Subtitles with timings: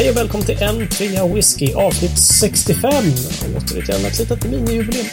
[0.00, 2.92] Hej och välkommen till en trea whisky avsnitt 65.
[3.56, 5.06] Återigen ett litet minijubileum.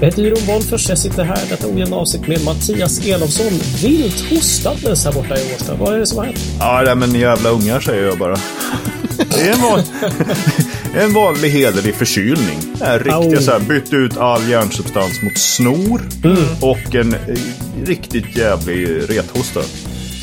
[0.00, 0.88] Jag heter Jeroen Wolffers.
[0.88, 3.52] Jag sitter här i detta ojämna avsnitt med Mattias Elofsson.
[3.82, 5.74] Vilt hostandes här borta i Årsta.
[5.74, 6.38] Vad är det som har hänt?
[6.58, 8.36] Ja, det men jävla ungar säger jag bara.
[9.16, 9.82] Det är en, van...
[11.02, 12.58] en vanlig hederlig förkylning.
[12.80, 13.36] En riktig Au.
[13.36, 16.02] så här, bytt ut all hjärnsubstans mot snor.
[16.60, 17.20] Och en eh,
[17.84, 19.60] riktigt jävlig rethosta.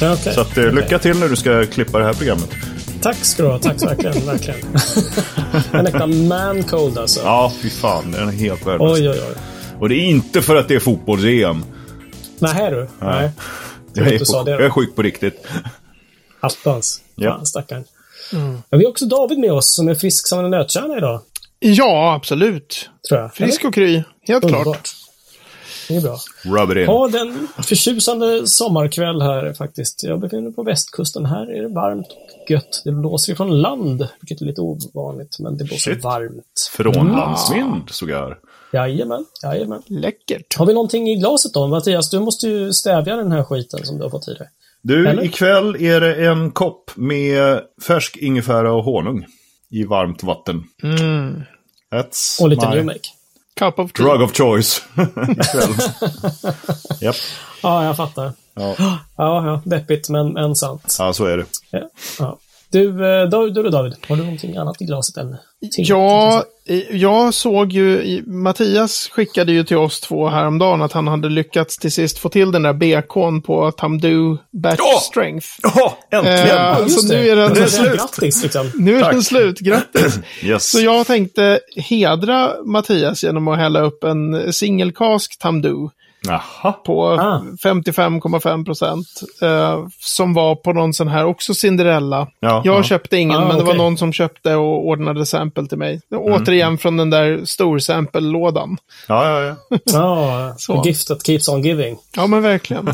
[0.02, 0.34] Okej.
[0.34, 2.50] Så att, eh, lycka till när du ska klippa det här programmet.
[3.02, 3.60] Tack ska du ha.
[3.60, 4.26] Tack så verkligen.
[4.26, 4.60] verkligen.
[5.72, 7.20] en äkta man cold alltså.
[7.24, 8.12] Ja, fy fan.
[8.12, 9.00] Den är helt värdelös.
[9.00, 9.36] Oj, oj, oj.
[9.80, 11.66] Och det är inte för att det är fotbolls-EM.
[12.40, 12.88] Nej, du.
[13.00, 13.32] Nej.
[13.94, 15.48] Jag, är på- det jag är sjuk på riktigt.
[16.40, 17.02] Attans.
[17.16, 17.36] Ja.
[17.36, 17.84] Fan, stackarn.
[18.32, 21.22] Men vi har också David med oss som är frisk som en nötkärna idag.
[21.60, 22.90] Ja, absolut.
[23.10, 23.34] Tror jag.
[23.34, 24.04] Frisk och kry.
[24.28, 24.90] Helt klart.
[25.88, 26.18] Det är bra.
[26.44, 26.84] Rub it in.
[26.84, 30.04] Ja, den förtjusande sommarkväll här faktiskt.
[30.04, 31.26] Jag befinner mig på västkusten.
[31.26, 32.82] Här är det varmt och gött.
[32.86, 36.04] Det blåser ifrån land, vilket är lite ovanligt, men det blåser Shit.
[36.04, 36.70] varmt.
[36.72, 38.38] Från landsvind såg jag här.
[38.74, 39.82] Jajamän, jajamän.
[39.88, 40.58] Läckert.
[40.58, 41.68] Har vi någonting i glaset då?
[41.68, 44.50] Mattias, du måste ju stävja den här skiten som du har fått i dig.
[44.82, 45.24] Du, Eller?
[45.24, 49.26] ikväll är det en kopp med färsk ingefära och honung
[49.70, 50.64] i varmt vatten.
[50.84, 51.42] Mm.
[51.94, 53.00] That's Och lite my new make.
[53.62, 54.04] Cup of tea.
[54.04, 54.82] drug of choice.
[57.02, 57.16] Japp.
[57.64, 58.34] Ja, jag fattar.
[58.54, 58.76] Ja.
[58.78, 59.00] Ja,
[59.46, 60.96] ja, deppigt men, men sant.
[61.00, 61.46] ja, så är det.
[62.20, 62.38] Ja.
[62.72, 62.88] Du,
[63.22, 65.32] eh, du då, David, har du någonting annat i glaset än
[65.76, 65.82] te?
[65.82, 66.44] Ja,
[66.92, 71.92] jag såg ju, Mattias skickade ju till oss två häromdagen att han hade lyckats till
[71.92, 75.00] sist få till den där BK'n på Tamdu Batch Ja!
[75.00, 75.48] Strength.
[75.64, 76.58] Ja, äntligen!
[76.58, 77.16] Eh, så det.
[77.16, 77.96] nu är den Det slut.
[77.96, 78.72] Grattis, liksom.
[78.76, 79.12] Nu är Tack.
[79.14, 80.20] den slut, grattis!
[80.44, 80.72] yes.
[80.72, 85.76] Så jag tänkte hedra Mattias genom att hälla upp en singelkask Tamdu
[86.28, 86.72] Jaha.
[86.86, 87.42] på Ah.
[87.64, 89.08] 55,5 procent.
[89.42, 92.28] Eh, som var på någon sån här, också Cinderella.
[92.40, 92.84] Ja, jag ja.
[92.84, 96.02] köpte ingen, Ah, men det var någon som köpte och ordnade sample till mig.
[96.12, 96.24] Mm.
[96.24, 98.78] Återigen från den där stor-sample-lådan.
[99.08, 99.78] Ja, ja, ja.
[100.68, 101.98] Ja, gift that keeps on giving.
[102.16, 102.86] Ja, men verkligen.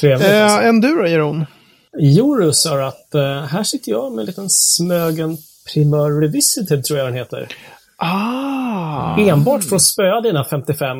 [0.00, 0.28] Trevligt.
[0.28, 0.60] alltså.
[0.60, 1.46] eh, en du då, Jeroen?
[1.98, 5.36] Joru sa att eh, här sitter jag med en liten Smögen
[5.72, 7.48] Primör Revisited, tror jag den heter.
[8.02, 9.16] Ah!
[9.18, 10.96] Enbart för att spöa dina 55,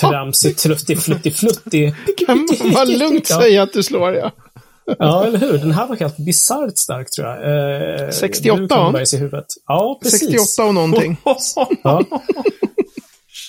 [0.00, 1.94] tramsig, trutti, flutti, flutti.
[2.26, 4.30] Kan man lugnt säga att du slår, ja.
[4.98, 5.58] Ja, eller hur?
[5.58, 8.04] Den här var helt bisarrt stark, tror jag.
[8.04, 9.46] Eh, 68, Du kommer bergs i huvudet.
[9.66, 10.20] Ja, precis.
[10.20, 11.16] 68 och någonting.
[11.82, 12.02] Ja.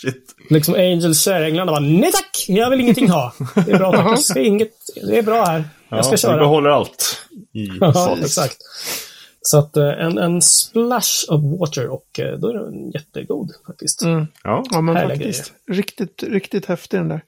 [0.02, 0.24] Shit.
[0.50, 2.46] Liksom Angels käränglarna bara, nej tack!
[2.48, 3.34] Jag vill ingenting ha.
[3.66, 4.06] Det är bra, tack.
[4.08, 4.72] Jag ska inget,
[5.10, 5.64] det är bra här.
[5.90, 6.34] Jag ska Ja, köra.
[6.34, 7.18] Vi behåller allt.
[7.54, 8.58] I Ja, exakt.
[9.50, 14.02] Så att eh, en, en splash of water och eh, då är den jättegod faktiskt.
[14.02, 14.28] Mm.
[14.44, 14.64] Ja.
[14.72, 15.54] Ja, men Härliga faktiskt.
[15.72, 17.22] Riktigt, riktigt häftig den där.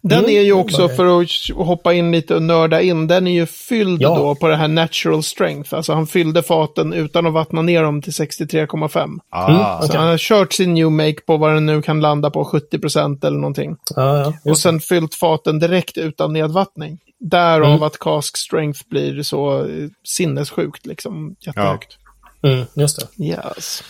[0.00, 1.28] Den Mm, är ju också, för att
[1.66, 4.16] hoppa in lite och nörda in, den är ju fylld Ja.
[4.18, 5.74] då på det här natural strength.
[5.74, 9.18] Alltså han fyllde faten utan att vattna ner dem till 63,5.
[9.30, 9.80] Ah.
[9.80, 9.98] Så Okej.
[10.00, 13.38] han har kört sin new make på vad den nu kan landa på, 70% eller
[13.38, 13.76] någonting.
[13.96, 14.50] Ja, ja.
[14.50, 16.98] Och sen fyllt faten direkt utan nedvattning.
[17.20, 17.82] Därav Mm.
[17.82, 21.36] att cask strength blir så eh, sinnessjukt liksom.
[21.40, 21.96] Jättehögt.
[22.42, 23.24] Mm, just det.
[23.24, 23.82] Yes.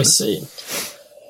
[0.00, 0.42] I see.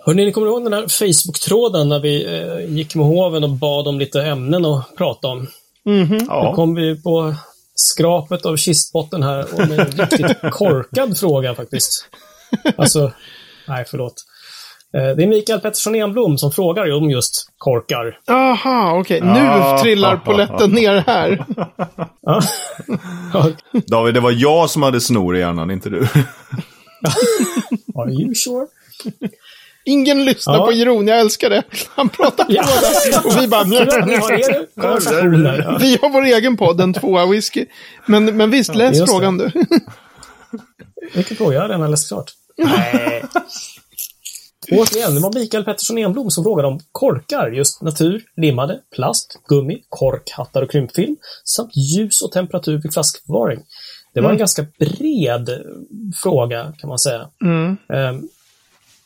[0.06, 3.88] Hörrni, ni kommer ihåg den här Facebook-tråden när vi eh, gick med hoven och bad
[3.88, 5.46] om lite ämnen att prata om?
[5.84, 6.54] Då Ja.
[6.54, 7.34] kom vi på
[7.74, 12.08] skrapet av kistbotten här och med en riktigt korkad fråga faktiskt.
[12.76, 13.12] Alltså,
[13.68, 14.14] nej förlåt.
[14.96, 18.18] Eh, Det är Mikael Pettersson Enblom som frågar om just korkar.
[18.30, 19.20] Aha, okej.
[19.22, 19.72] Ah.
[19.74, 21.44] Nu trillar poletten ner här.
[22.22, 22.42] Ja.
[23.86, 26.00] David, det var jag som hade snor i hjärnan, inte du.
[27.96, 28.66] Are you sure?
[29.84, 30.66] Ingen lyssnar Ja.
[30.66, 31.62] på Jeroen, jag älskar det.
[31.94, 32.64] Han pratar på Ja.
[33.12, 33.18] det.
[33.28, 33.64] Och vi bara...
[33.66, 35.76] Ja.
[35.80, 37.66] Vi har vår egen podd, en tvåa whisky.
[38.06, 39.12] Men, men visst, läs just det.
[39.12, 39.50] frågan du.
[41.14, 41.54] Vilken fråga?
[41.54, 42.30] Jag har redan läst klart.
[42.58, 43.24] Nej.
[44.70, 47.50] Återigen, det var Mikael Pettersson Enblom som frågade om korkar.
[47.50, 53.60] Just natur, limmade, plast, gummi, kork, hattar och krympfilm samt ljus och temperatur vid flaskförvaring.
[54.14, 55.50] Det var en ganska bred
[56.22, 57.28] fråga kan man säga.
[57.44, 57.76] Mm.
[57.88, 58.28] Ehm,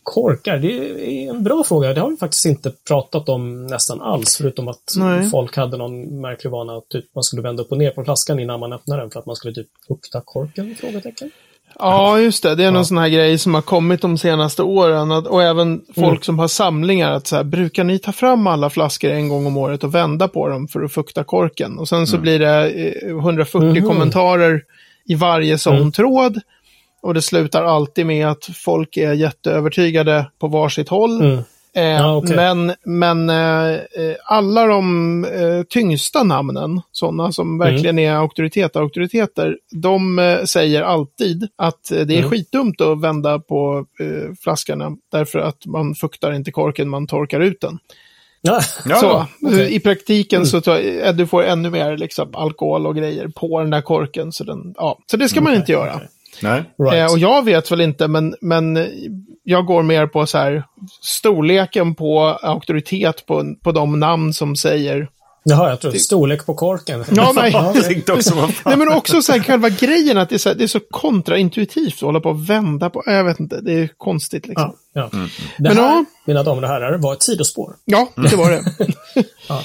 [0.03, 1.95] korkar, det är en bra fråga.
[1.95, 5.31] Det har vi faktiskt inte pratat om nästan alls, förutom att Nej.
[5.31, 8.39] folk hade någon märklig vana att typ, man skulle vända upp och ner på flaskan
[8.39, 10.75] innan man öppnade den för att man skulle typ lukta korken?
[10.81, 11.31] Frågetecken.
[11.79, 12.55] Ja, just det.
[12.55, 15.13] Det är någon sån här grej som har kommit de senaste åren.
[15.13, 16.23] Att, och även folk Mm.
[16.23, 17.11] som har samlingar.
[17.13, 20.29] Att så här, brukar ni ta fram alla flaskor en gång om året och vända
[20.29, 21.79] på dem för att fukta korken?
[21.79, 23.89] Och sen så blir det eh, 140 Mhm.
[23.89, 24.63] kommentarer
[25.09, 25.93] i varje sån Mm.
[25.93, 26.41] tråd.
[27.03, 31.23] Och det slutar alltid med att folk är jätteövertygade på varsitt håll.
[31.77, 31.89] Mm.
[31.97, 32.37] Eh, Ja, okej.
[32.37, 37.73] Men, men eh, eh, alla de eh, tyngsta namnen, sådana som Mm.
[37.73, 42.31] verkligen är auktoriteter, auktoriteter, de eh, säger alltid att eh, det är Mm.
[42.31, 47.61] skitdumt att vända på eh, flaskorna därför att man fuktar inte korken, man torkar ut
[47.61, 47.79] den.
[48.43, 48.61] Ja.
[49.01, 49.27] Så.
[49.47, 49.61] Mm.
[49.61, 53.71] i praktiken så tar, eh, du får ännu mer liksom, alkohol och grejer på den
[53.71, 54.33] där korken.
[54.33, 54.99] Så, den, ja.
[55.11, 56.01] så det ska man inte göra.
[56.43, 56.63] Nej.
[56.79, 56.95] Right.
[56.95, 58.77] Eh, och jag vet väl inte, men, men
[59.49, 60.65] jag går mer på så här
[61.03, 65.09] storleken på auktoritet på, på de namn som säger.
[65.45, 67.05] Jaha, jag tror storlek på korken.
[67.11, 67.53] Ja, nej.
[68.65, 70.81] Nej, men också så här, själva grejen att det är så, här, det är så
[70.91, 73.03] kontraintuitivt att hålla på och vända på.
[73.07, 74.75] Jag vet inte, det är konstigt liksom.
[74.93, 75.19] Ja, ja.
[75.19, 75.29] Mm.
[75.59, 76.05] Det Men här, ja.
[76.27, 77.75] mina damer och herrar, var ett sidospår.
[77.85, 78.63] Ja, det var det.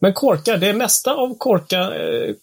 [0.00, 2.34] Men korkar, det mesta av korka, eh,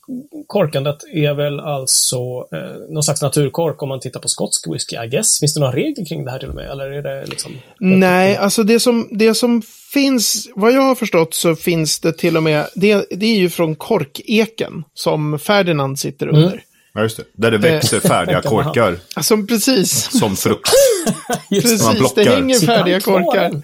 [0.48, 2.18] korkandet är väl alltså
[2.52, 5.40] eh, någon slags naturkork om man tittar på skotsk whisky, I guess.
[5.40, 6.72] Finns det några regler kring det här till och med?
[6.72, 7.52] Eller är det liksom...
[7.80, 9.62] Nej, alltså det som, det som
[9.94, 13.50] finns, vad jag har förstått så finns det till och med, det, det är ju
[13.50, 16.64] från korkeken som Ferdinand sitter under.
[16.94, 17.24] Ja, just det.
[17.34, 18.64] Där det växer färdiga man ha.
[18.64, 20.70] korkar Alltså precis, som frukt.
[21.50, 23.62] precis, man det hänger färdiga kvar korkar.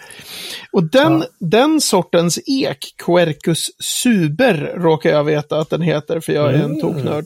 [0.73, 6.49] Och den, den sortens ek, Quercus suber, råkar jag veta att den heter, för jag
[6.49, 6.81] är en Mm.
[6.81, 7.25] toknörd.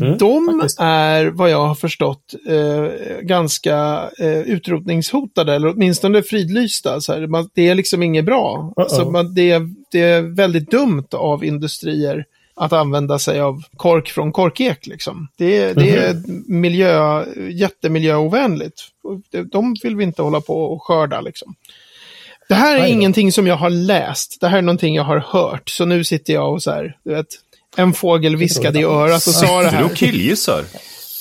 [0.00, 0.80] Mm, De faktiskt.
[0.80, 7.00] är, vad jag har förstått, eh, ganska eh, utrotningshotade, eller åtminstone fridlysta.
[7.00, 8.72] Så här, man, det är liksom inget bra.
[8.76, 12.24] Alltså, man, det, är, det är väldigt dumt av industrier
[12.56, 14.86] att använda sig av kork från korkek.
[14.86, 15.28] Liksom.
[15.36, 16.44] Det, det är Mhm.
[16.46, 18.80] miljö, jättemiljöovänligt.
[19.52, 21.20] De vill vi inte hålla på och skörda.
[21.20, 21.54] Liksom.
[22.48, 24.40] Det här är ingenting som jag har läst.
[24.40, 25.68] Det här är någonting jag har hört.
[25.70, 27.26] Så nu sitter jag och så här, du vet,
[27.76, 29.84] en fågel viskade i örat och sa det Du här.
[29.84, 30.64] och killgissar.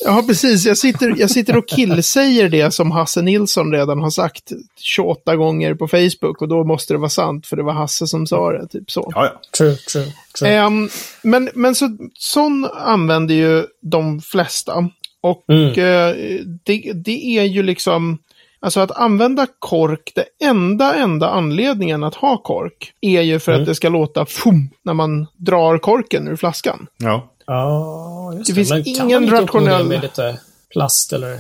[0.06, 0.66] Ja, precis.
[0.66, 5.74] Jag sitter, jag sitter och killsäger det som Hasse Nilsson redan har sagt 28 gånger
[5.76, 6.42] på Facebook.
[6.42, 8.68] Och då måste det vara sant, för det var Hasse som sa det.
[8.68, 9.12] Typ så.
[9.16, 9.42] Ja, ja.
[9.58, 10.50] True, true, true.
[10.54, 10.90] Ehm,
[11.22, 14.90] men men så, sån använder ju de flesta.
[15.22, 15.68] Och Mm.
[15.70, 16.16] eh,
[16.64, 18.18] det, det är ju liksom,
[18.64, 23.62] alltså att använda kork, det enda, enda anledningen att ha kork är ju för Mm.
[23.62, 26.88] att det ska låta fum när man drar korken ur flaskan.
[26.98, 27.30] ja.
[27.46, 28.56] Ja, just Det det.
[28.56, 30.40] finns Men kan ingen man uppnå det rationell- med lite
[30.74, 31.40] plast eller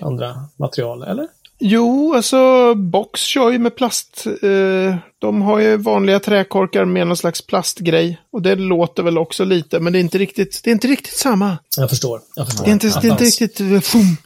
[0.00, 1.28] andra material, eller?
[1.60, 4.26] Jo, alltså Box kör ju med plast.
[4.42, 8.20] Eh, de har ju vanliga träkorkar med någon slags plastgrej.
[8.32, 11.16] Och det låter väl också lite, men det är inte riktigt, det är inte riktigt
[11.16, 11.58] samma.
[11.76, 12.20] Jag förstår.
[12.36, 12.64] Jag förstår.
[12.64, 13.60] Det är inte, det är inte riktigt...
[13.60, 14.16] eh, Fum.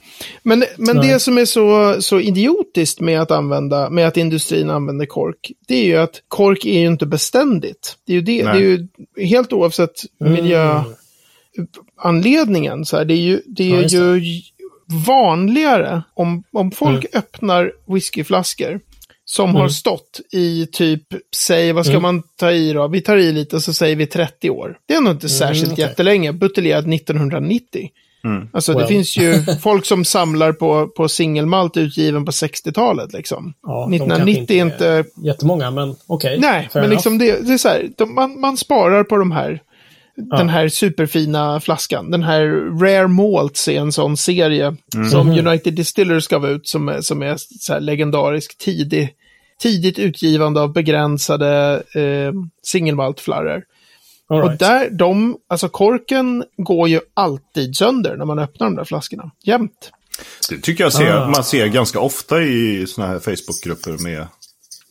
[0.43, 1.09] Men, men Nej.
[1.09, 5.75] det som är så, så idiotiskt med att, använda, med att industrin använder kork, det
[5.75, 7.97] är ju att kork är ju inte beständigt.
[8.07, 8.89] Det är ju, det, det är ju
[9.27, 10.33] helt oavsett Mm.
[10.33, 12.85] miljöanledningen.
[12.85, 14.41] Så här, det är ju, det är ju
[15.07, 17.09] vanligare om, om folk Mm.
[17.15, 18.81] öppnar whiskyflaskor
[19.25, 21.03] som har stått i typ,
[21.37, 22.03] säg vad ska Mm.
[22.03, 22.89] man ta i då?
[22.89, 24.79] Vi tar i lite så säger vi 30 år.
[24.87, 25.85] Det är nog inte särskilt Mm, okej.
[25.85, 27.91] jättelänge, buteljerad 1990.
[28.25, 28.49] Mm.
[28.53, 28.89] Alltså det Well.
[28.89, 33.55] finns ju folk som samlar på, på singelmalt utgiven på 60-talet liksom.
[33.63, 35.11] Ja, de 1990 kanske är inte...
[35.27, 36.39] Jättemånga, men okej.
[36.41, 36.91] Nej, fair men enough.
[36.91, 39.61] liksom det, det är så här, de, man, man sparar på de här,
[40.39, 42.11] den här superfina flaskan.
[42.11, 42.45] Den här
[42.81, 44.77] Rare Malts är en sån serie
[45.11, 49.09] som United Distillers gav ut som, är- som är så här legendarisk tidig,
[49.63, 52.33] tidigt utgivande av begränsade eh,
[52.63, 53.63] singelmaltflarror.
[54.33, 54.59] All Och right.
[54.61, 59.31] där, de, alltså korken går ju alltid sönder när man öppnar de där flaskorna.
[59.45, 59.91] Jämt.
[60.49, 61.27] Det tycker jag ser, Ah.
[61.29, 64.27] man ser ganska ofta i sådana här Facebookgrupper med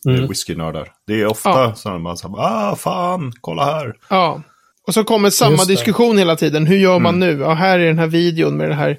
[0.08, 0.28] mm.
[0.28, 0.88] whiskynördar.
[1.06, 1.74] Det är ofta Ja.
[1.74, 3.94] sådana man säger, ah fan, kolla här.
[4.08, 4.42] Ja.
[4.86, 6.66] Och så kommer samma diskussion hela tiden.
[6.66, 7.38] Hur gör man nu?
[7.40, 8.98] Ja, här är den här videon med det här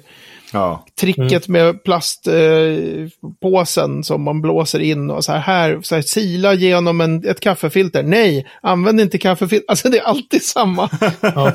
[0.54, 6.02] Ja, tricket med plastpåsen eh, som man blåser in och så här, här, så här
[6.02, 8.02] sila genom en, ett kaffefilter.
[8.02, 9.70] Nej, använd inte kaffefilter.
[9.70, 10.82] Alltså det är alltid samma.
[11.22, 11.52] Aha,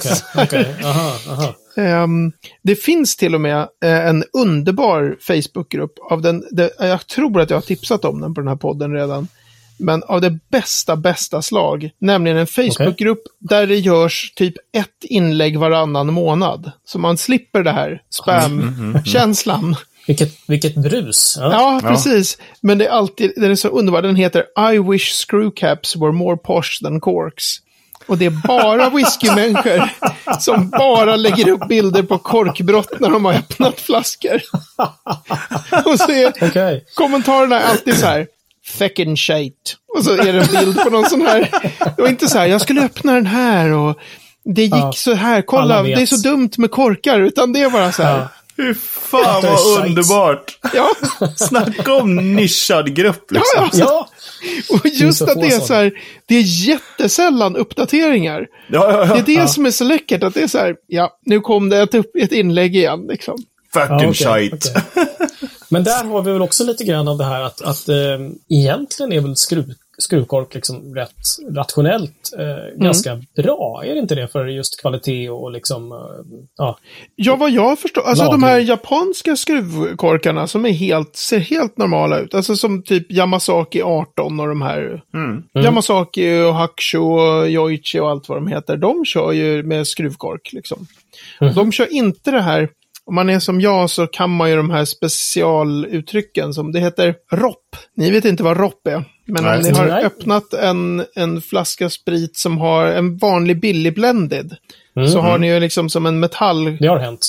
[1.29, 1.55] aha.
[1.77, 7.41] Ehm, det finns till och med eh, en underbar Facebookgrupp av den, det, jag tror
[7.41, 9.27] att jag har tipsat om den på den här podden redan.
[9.79, 11.89] Men av det bästa, bästa slag.
[11.99, 16.71] Nämligen en Facebookgrupp där det görs typ ett inlägg varannan månad.
[16.85, 19.75] Så man slipper det här spam-känslan.
[20.07, 21.37] Vilket, vilket brus.
[21.39, 21.51] Ja.
[21.51, 22.37] Ja, precis.
[22.61, 24.01] Men det är alltid, den är så underbar.
[24.01, 27.57] Den heter I wish screwcaps were more posh than corks.
[28.07, 29.89] Och det är bara whiskymänniskor
[30.39, 34.41] som bara lägger upp bilder på korkbrott när de har öppnat flaskor.
[35.85, 36.85] Och så är Okej.
[36.95, 38.27] kommentarerna alltid så här.
[38.77, 39.75] Feckin' shit.
[39.97, 41.49] Och så är det en bild på någon sån här.
[41.97, 43.97] Och inte så här, jag skulle öppna den här och
[44.45, 44.91] det gick Ja.
[44.95, 45.41] så här.
[45.41, 47.19] Kolla, det är så dumt med korkar.
[47.19, 48.17] Utan det är bara så här.
[48.19, 48.29] Ja.
[48.57, 50.57] Fy fan vad underbart!
[50.73, 50.89] Ja,
[51.35, 53.69] Snacka om nischad grupp liksom.
[53.73, 54.07] ja,
[54.69, 54.75] ja.
[54.75, 55.91] Och just att det är så här,
[56.27, 58.45] det är jättesällan uppdateringar.
[58.71, 59.21] Ja, ja, ja.
[59.25, 61.69] Det är det som är så läckert, att det är så här, ja, nu kom
[61.69, 63.35] det ett, upp, ett inlägg igen liksom.
[63.73, 64.69] Fucking Ja, okej, shite.
[64.95, 65.05] okej.
[65.69, 67.95] Men där har vi väl också lite grann av det här att, att eh,
[68.49, 71.15] egentligen är väl skruv, skruvkork liksom rätt
[71.55, 73.83] rationellt eh, ganska bra.
[73.85, 75.97] Är det inte det för just kvalitet och liksom, eh,
[76.57, 76.77] ja.
[77.15, 78.49] Ja, vad jag förstår, alltså de Lagring.
[78.49, 82.33] här japanska skruvkorkarna som är helt, ser helt normala ut.
[82.33, 85.01] Alltså som typ Yamasaki 18 och de här.
[85.63, 88.77] Yamasaki och Hakusho och Yoichi och allt vad de heter.
[88.77, 90.87] De kör ju med skruvkork liksom.
[91.55, 92.69] De kör inte det här,
[93.09, 97.15] om man är som jag så kan man ju de här specialuttrycken som det heter
[97.31, 97.75] ROP.
[97.95, 99.03] Ni vet inte vad ROP är.
[99.25, 99.57] Men Nej.
[99.57, 100.03] om ni har Nej.
[100.05, 104.55] öppnat en, en flaska sprit som har en vanlig billig blended.
[105.11, 107.27] Så har ni ju liksom som en metall Det har hänt.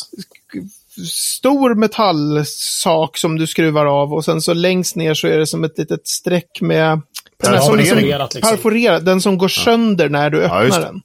[1.10, 5.64] stor metallsak som du skruvar av och sen så längst ner så är det som
[5.64, 7.00] ett litet streck med
[7.42, 7.98] som, liksom.
[8.40, 10.84] perforerat, den som går sönder när du öppnar just det.
[10.84, 11.02] den.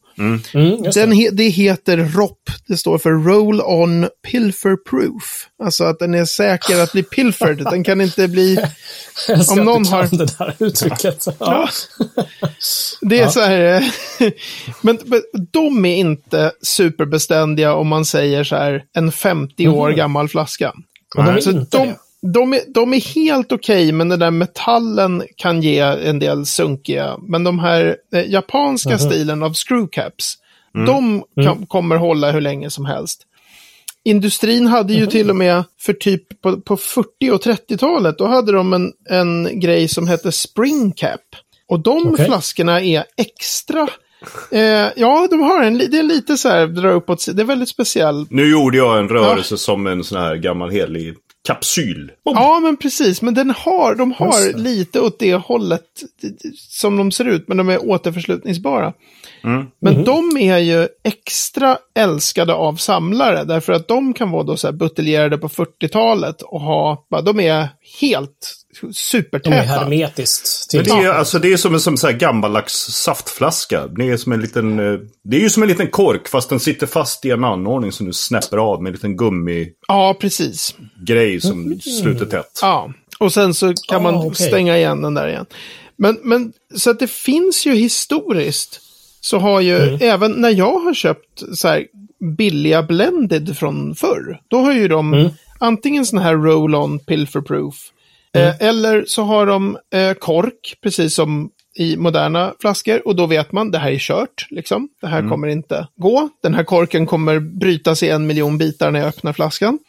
[0.54, 1.16] Mm, just den det.
[1.16, 5.48] he, det heter ROP, det står för Roll On Pilfer Proof.
[5.64, 8.58] Alltså att den är säker att bli pilfered, den kan inte bli...
[9.28, 11.26] Jag om någon har- det där uttrycket.
[11.40, 11.70] Ja.
[13.02, 13.30] Det är Ja.
[13.32, 13.60] så här...
[13.76, 13.84] eh,
[14.82, 20.30] men, men de är inte superbeständiga om man säger så här en 50 år gammal
[20.30, 20.74] flaska.
[21.18, 21.96] Och de Så inte de, det.
[22.34, 27.18] De, är, de är helt okej, men den där metallen kan ge en del sunkiga.
[27.28, 29.00] Men de här eh, japanska Mhm.
[29.00, 30.34] stilen av screwcaps,
[30.76, 30.86] Mm.
[30.88, 33.22] de kan, kommer hålla hur länge som helst.
[34.04, 35.00] Industrin hade Mhm.
[35.02, 38.92] ju till och med för typ på, på 40 och 30-talet, då hade de en,
[39.10, 41.22] en grej som hette spring cap.
[41.68, 42.26] Och de Okej.
[42.26, 43.88] flaskorna är extra
[44.52, 47.70] Eh, ja, de har en, det är lite så här, dra uppåt, det är väldigt
[47.70, 48.26] speciell.
[48.30, 51.14] Nu gjorde jag en rörelse som en sån här gammal helig
[51.46, 52.12] kapsyl.
[52.24, 53.22] Ja, men precis.
[53.22, 56.04] Men den har, de har lite åt det hållet
[56.58, 58.94] som de ser ut, men de är återförslutningsbara.
[59.80, 64.68] Men de är ju extra älskade av samlare, därför att de kan vara då så
[64.68, 67.68] här buteljerade på 40-talet och ha, bara, de är
[68.02, 69.50] helt De är supertäta.
[69.56, 70.94] hermetiskt Men till.
[70.94, 73.88] det, är, alltså, det är som en som så här gammaldags saftflaska.
[73.88, 76.60] Det är, som en liten, eh, det är ju som en liten kork fast den
[76.60, 80.76] sitter fast i en anordning som du snäpper av med en liten gummigrej Ja, precis.
[81.42, 82.60] som sluter tätt.
[82.62, 84.48] Ja, och sen så kan Ah, man okej.
[84.48, 85.46] stänga igen den där igen.
[85.98, 88.80] Men, men så att det finns ju historiskt,
[89.26, 89.98] så har ju Mm.
[90.02, 91.86] även när jag har köpt så här
[92.38, 95.30] billiga blended från förr, då har ju de Mm.
[95.60, 97.76] antingen sån här roll-on pilferproof,
[98.34, 98.48] Mm.
[98.48, 103.08] eh, eller så har de eh, kork, precis som i moderna flaskor.
[103.08, 104.90] Och då vet man, det här är kört, liksom.
[105.02, 106.30] Det här kommer inte gå.
[106.44, 109.80] Den här korken kommer brytas i en miljon bitar när jag öppnar flaskan.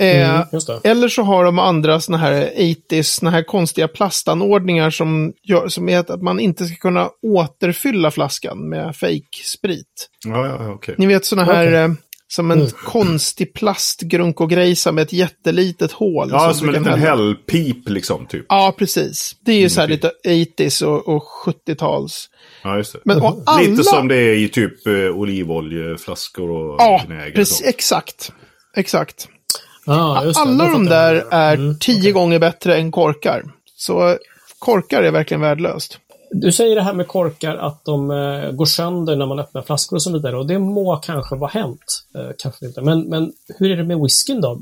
[0.00, 0.88] Eh, Mm, det.
[0.90, 5.88] eller så har de andra såna här 80s, såna här konstiga plastanordningar som, gör, som
[5.88, 10.08] är att man inte ska kunna återfylla flaskan med fake-sprit.
[10.26, 10.94] Ja, ja, ja, okej.
[10.98, 11.74] Ni vet såna här, Okej.
[11.74, 11.88] eh,
[12.28, 16.28] som en konstig plastgrunko-grejsa med ett jättelitet hål.
[16.32, 18.46] Ja, som som en liten hällpip liksom, typ.
[18.48, 19.36] Ja, precis.
[19.44, 22.28] Det är ju så här lite 80s och, och 70-tals.
[22.64, 22.98] Ja, just det.
[23.04, 23.62] Men och alla...
[23.62, 27.62] Lite som det är i typ eh, olivoljeflaskor och Ja, och precis.
[27.66, 28.32] Exakt.
[28.76, 29.28] Exakt.
[29.90, 30.36] Ah, det.
[30.36, 33.44] Alla de där är Mm, tio gånger bättre än korkar.
[33.76, 34.16] Så
[34.58, 35.98] korkar är verkligen värdelöst.
[36.30, 39.96] Du säger det här med korkar att de eh, går sönder när man öppnar flaskor
[39.96, 40.36] och så vidare.
[40.38, 42.04] Och det må kanske vara hänt.
[42.14, 42.82] Eh, kanske inte.
[42.82, 44.60] Men, men hur är det med whiskyn då?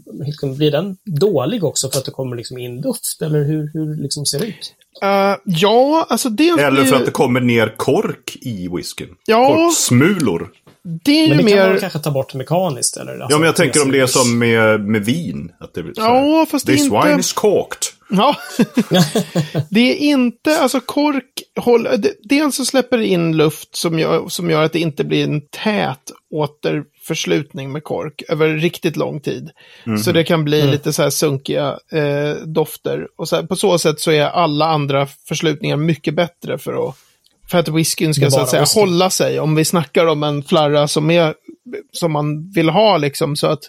[0.57, 3.23] Blir den dålig också för att det kommer liksom in luft?
[3.23, 4.75] Eller hur, hur liksom ser det ut?
[5.02, 9.09] Eh, ja, alltså det Eller för ju, att det kommer ner kork i whiskyn.
[9.26, 9.47] Ja.
[9.54, 10.49] Korksmulor.
[11.04, 11.80] det är ju Men det kan man mer...
[11.80, 12.97] kanske ta bort mekaniskt?
[12.97, 13.12] Eller?
[13.12, 15.52] Alltså, Ja, men jag tänker om det är som med, med vin.
[15.61, 17.78] Att det blir Ja, fast det är This inte- wine is corked.
[18.09, 18.37] Ja.
[19.71, 24.29] det är inte, alltså kork, håll, det, dels så släpper det in luft som gör,
[24.29, 29.50] som gör att det inte blir en tät återförslutning med kork över riktigt lång tid.
[30.05, 33.09] Så det kan bli lite så här sunkiga eh, dofter.
[33.17, 36.97] Och så här, på så sätt så är alla andra förslutningar mycket bättre för att
[37.50, 38.81] för att whiskyn ska så att säga whisky.
[38.81, 39.41] hålla sig.
[39.41, 41.35] Om vi snackar om en flarra som är
[41.93, 43.62] som man vill ha liksom så att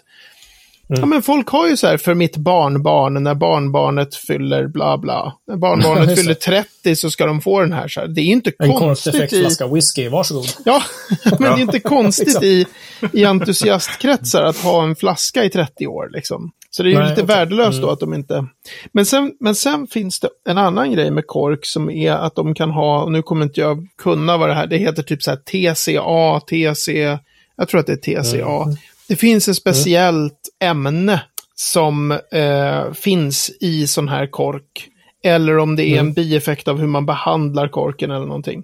[0.90, 1.00] Mm.
[1.00, 5.36] Ja, men folk har ju så här för mitt barnbarn, när barnbarnet fyller bla bla.
[5.46, 6.40] När barnbarnet fyller det.
[6.40, 7.88] 30 så ska de få den här.
[7.88, 8.08] Så här.
[8.08, 9.40] Det är inte En konstigt korkdefekt i...
[9.40, 10.46] flaska whisky, varsågod.
[10.64, 10.82] Ja,
[11.24, 12.66] men det är inte konstigt i,
[13.12, 16.08] i entusiastkretsar att ha en flaska i 30 år.
[16.12, 16.50] Liksom.
[16.70, 17.36] Så det är ju Nej, lite okej.
[17.36, 18.46] värdelöst då att de inte...
[18.92, 22.54] Men sen, men sen finns det en annan grej med kork som är att de
[22.54, 25.30] kan ha, och nu kommer inte jag kunna vad det här, det heter typ så
[25.30, 27.18] här TCA, TC,
[27.56, 28.64] jag tror att det är TCA.
[29.10, 31.22] Det finns ett speciellt ämne
[31.54, 34.88] som eh, finns i sån här kork.
[35.24, 38.62] eller om det är en bieffekt av hur man behandlar korken eller någonting.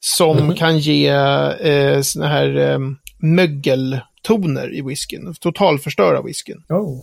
[0.00, 2.78] Som kan ge eh, såna här eh,
[3.18, 6.62] mögeltoner i whiskyn, totalförstöra whiskyn.
[6.68, 7.00] Oh,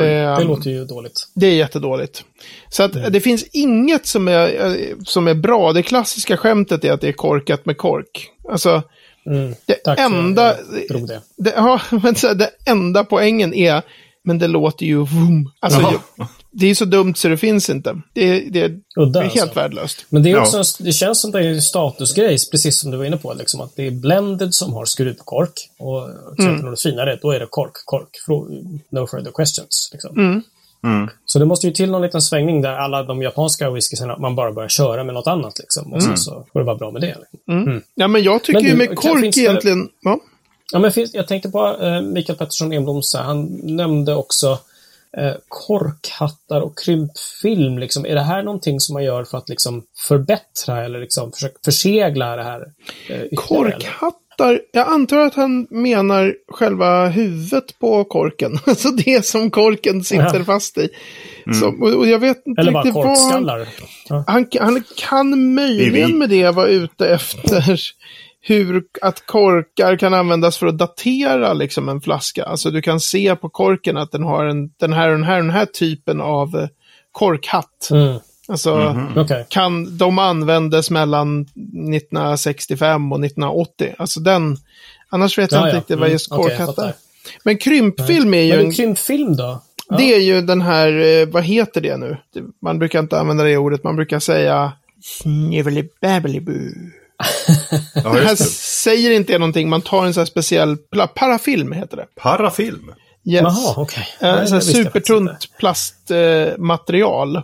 [0.00, 1.28] Eh, det låter ju dåligt.
[1.34, 2.24] det är jättedåligt.
[2.68, 5.72] Så att det finns inget som är, eh, som är bra.
[5.72, 8.30] Det klassiska skämtet är att det är korkat med kork.
[8.50, 8.82] Alltså,
[9.26, 9.54] Mm.
[9.66, 10.50] det Tack för enda...
[10.50, 11.20] att jag det.
[11.36, 13.82] Det, ja, men så det enda poängen är,
[14.24, 15.50] men det låter ju vroom.
[15.60, 18.00] Alltså, ju- det är så dumt så det finns inte.
[18.12, 19.54] Det, det, det Udda, är helt alltså.
[19.60, 20.04] värdelöst.
[20.08, 20.40] Men det, är Ja.
[20.42, 23.34] också, en- det känns som det är en statusgrej, precis som du var inne på.
[23.34, 25.70] Liksom, att det är blended som har skruvkork.
[25.78, 28.08] Och till exempel något finare, då är det kork, kork.
[28.90, 29.90] No further questions.
[29.92, 30.18] Liksom.
[30.18, 30.42] Mm.
[31.24, 34.52] Så det måste ju till någon liten svängning där alla de japanska whiskyserna, man bara
[34.52, 35.58] börjar köra med något annat.
[35.58, 37.06] Liksom, och sen så får det vara bra med det.
[37.32, 37.82] Liksom.
[37.94, 39.88] Ja, men jag tycker Men ju med kork finns det- egentligen...
[40.02, 40.18] Ja.
[40.72, 44.58] Ja, men finns, jag tänkte på eh, Mikael Pettersson Enblom, han nämnde också
[45.16, 47.78] eh, korkhattar och krympfilm.
[47.78, 48.06] Liksom.
[48.06, 52.36] Är det här någonting som man gör för att liksom, förbättra eller liksom, försöka försegla
[52.36, 52.60] det här?
[52.60, 53.36] Eh, ytterligare,
[54.38, 58.58] Korkhattar, jag antar att han menar själva huvudet på korken.
[58.66, 60.44] Alltså det som korken sitter Ja.
[60.44, 60.88] fast i.
[61.60, 63.68] Som, och och jag vet inte Eller bara riktigt vad han, korkskallar.
[64.26, 67.80] Han, han kan möjligen med det vara ute efter
[68.40, 72.44] hur att korkar kan användas för att datera liksom en flaska.
[72.44, 75.36] Alltså du kan se på korken att den har en, den här och den här,
[75.36, 76.68] den här typen av
[77.12, 77.88] korkhatt.
[77.90, 78.18] Mm.
[78.48, 79.46] Alltså, Okej.
[79.48, 83.94] kan de användes mellan 1965 och 1980.
[83.98, 84.56] Alltså den,
[85.10, 85.80] annars vet jag Ja, inte ja.
[85.80, 86.86] riktigt vad Mm, just korkhatt fattar.
[86.88, 86.94] är.
[87.44, 89.60] Men krympfilm är ju Men en, krympfilm då?
[89.88, 89.96] Ja.
[89.96, 92.16] det är ju den här, eh, vad heter det nu?
[92.62, 94.72] Man brukar inte använda det ordet, man brukar säga
[95.02, 96.70] Snivelibabeliboo.
[97.94, 98.34] Ja, Det här
[98.84, 100.76] säger inte någonting, man tar en sån här speciell,
[101.14, 102.06] parafilm heter det.
[102.20, 102.92] Parafilm.
[103.24, 103.42] Yes.
[103.42, 104.08] Jaha, okej.
[104.20, 107.42] Eh, jag faktiskt supertunt plastmaterial.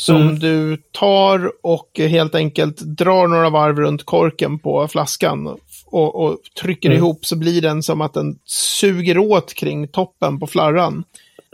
[0.00, 0.38] Som Mm.
[0.38, 5.46] du tar och helt enkelt drar några varv runt korken på flaskan.
[5.86, 6.98] Och, och trycker Mm.
[6.98, 11.04] ihop så blir den som att den suger åt kring toppen på flarran.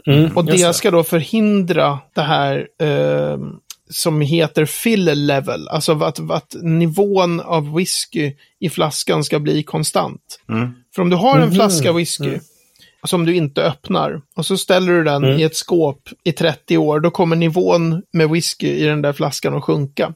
[0.05, 3.37] Mm, Och det ska då förhindra det här eh,
[3.89, 5.67] som heter fill level.
[5.67, 10.39] Alltså att, att nivån av whisky i flaskan ska bli konstant.
[10.49, 10.73] Mm.
[10.95, 11.55] För om du har en Mhm.
[11.55, 12.39] flaska whisky
[13.07, 15.39] som du inte öppnar och så ställer du den Mm.
[15.39, 19.53] i ett skåp i 30 år, då kommer nivån med whisky i den där flaskan
[19.57, 20.13] att sjunka.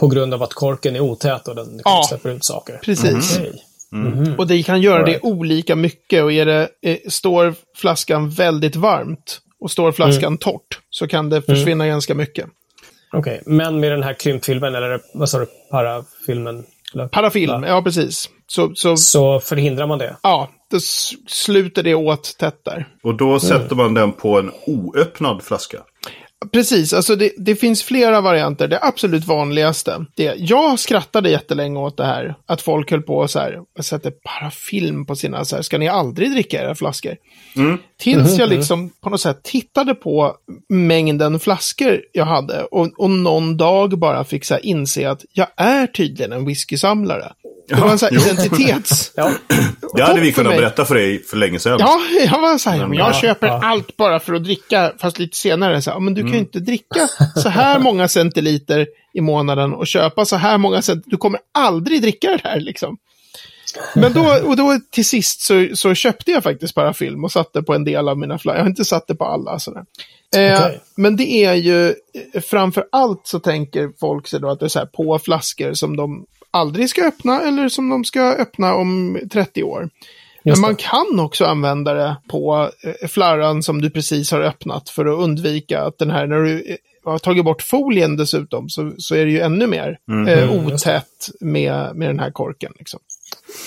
[0.00, 2.02] På grund av att korken är otät och den Ja.
[2.08, 2.80] släpper ut saker.
[2.84, 3.36] Precis.
[3.38, 3.62] Okej.
[3.92, 4.34] Mhm.
[4.38, 5.22] Och det kan göra Alright.
[5.22, 10.38] det olika mycket och är det, är, står flaskan väldigt varmt och står flaskan Mm.
[10.38, 12.46] torrt så kan det försvinna ganska mycket.
[13.12, 16.64] Okej, men med den här krympfilmen, eller vad sa du, parafilmen?
[17.10, 18.28] Parafilm, ja precis.
[18.46, 20.16] Så, så Så förhindrar man det?
[20.22, 22.88] ja, s- sluter det åt tätt där.
[23.02, 25.78] Och då sätter man den på en oöppnad flaska.
[26.52, 28.68] Precis, alltså det, det finns flera varianter.
[28.68, 32.34] Det absolut vanligaste, det, jag skrattade jättelänge åt det här.
[32.46, 35.78] Att folk höll på och så här, och sätter parafilm på sina, så här, ska
[35.78, 37.16] ni aldrig dricka era flaskor?
[37.98, 40.34] Tills jag liksom på något sätt tittade på
[40.68, 45.46] mängden flaskor jag hade och, och någon dag bara fick så här inse att jag
[45.56, 47.32] är tydligen en whiskysamlare.
[47.68, 49.12] Det var en sån här identitets...
[49.14, 49.30] Ja.
[49.96, 51.76] Det hade vi kunnat berätta för dig för länge sedan.
[51.80, 53.60] Ja, jag var så här, men jag ja, köper ja.
[53.64, 55.82] allt bara för att dricka, fast lite senare.
[55.82, 56.44] Så här, "Ja, men du kan ju Mm.
[56.46, 57.08] inte dricka
[57.42, 61.10] så här många centiliter i månaden och köpa så här många centiliter.
[61.10, 62.96] Du kommer aldrig dricka det här liksom.
[63.94, 67.74] Men då, och då till sist så, så köpte jag faktiskt parafilm och satte på
[67.74, 68.56] en del av mina flaggor.
[68.58, 69.58] Jag har inte satt det på alla.
[69.58, 69.84] Sådär.
[70.36, 70.66] Eh.
[70.96, 74.68] Men det är ju, eh, framför allt så tänker folk sig då att det är
[74.68, 79.18] så här på flaskor som de aldrig ska öppna eller som de ska öppna om
[79.32, 79.88] 30 år.
[80.44, 85.06] Men man kan också använda det på eh, flarran som du precis har öppnat för
[85.06, 89.14] att undvika att den här, när du eh, har tagit bort folien dessutom, så, så
[89.14, 90.74] är det ju ännu mer eh, Mm, just det.
[90.74, 92.72] otätt med, med den här korken.
[92.78, 93.00] Liksom.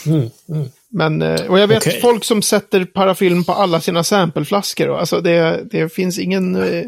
[0.05, 0.67] Mm, mm.
[0.91, 2.01] Men, eh, och jag vet Okej.
[2.01, 4.97] folk som sätter parafilm på alla sina sampleflaskor.
[4.97, 6.85] Alltså det, det finns ingen, eh,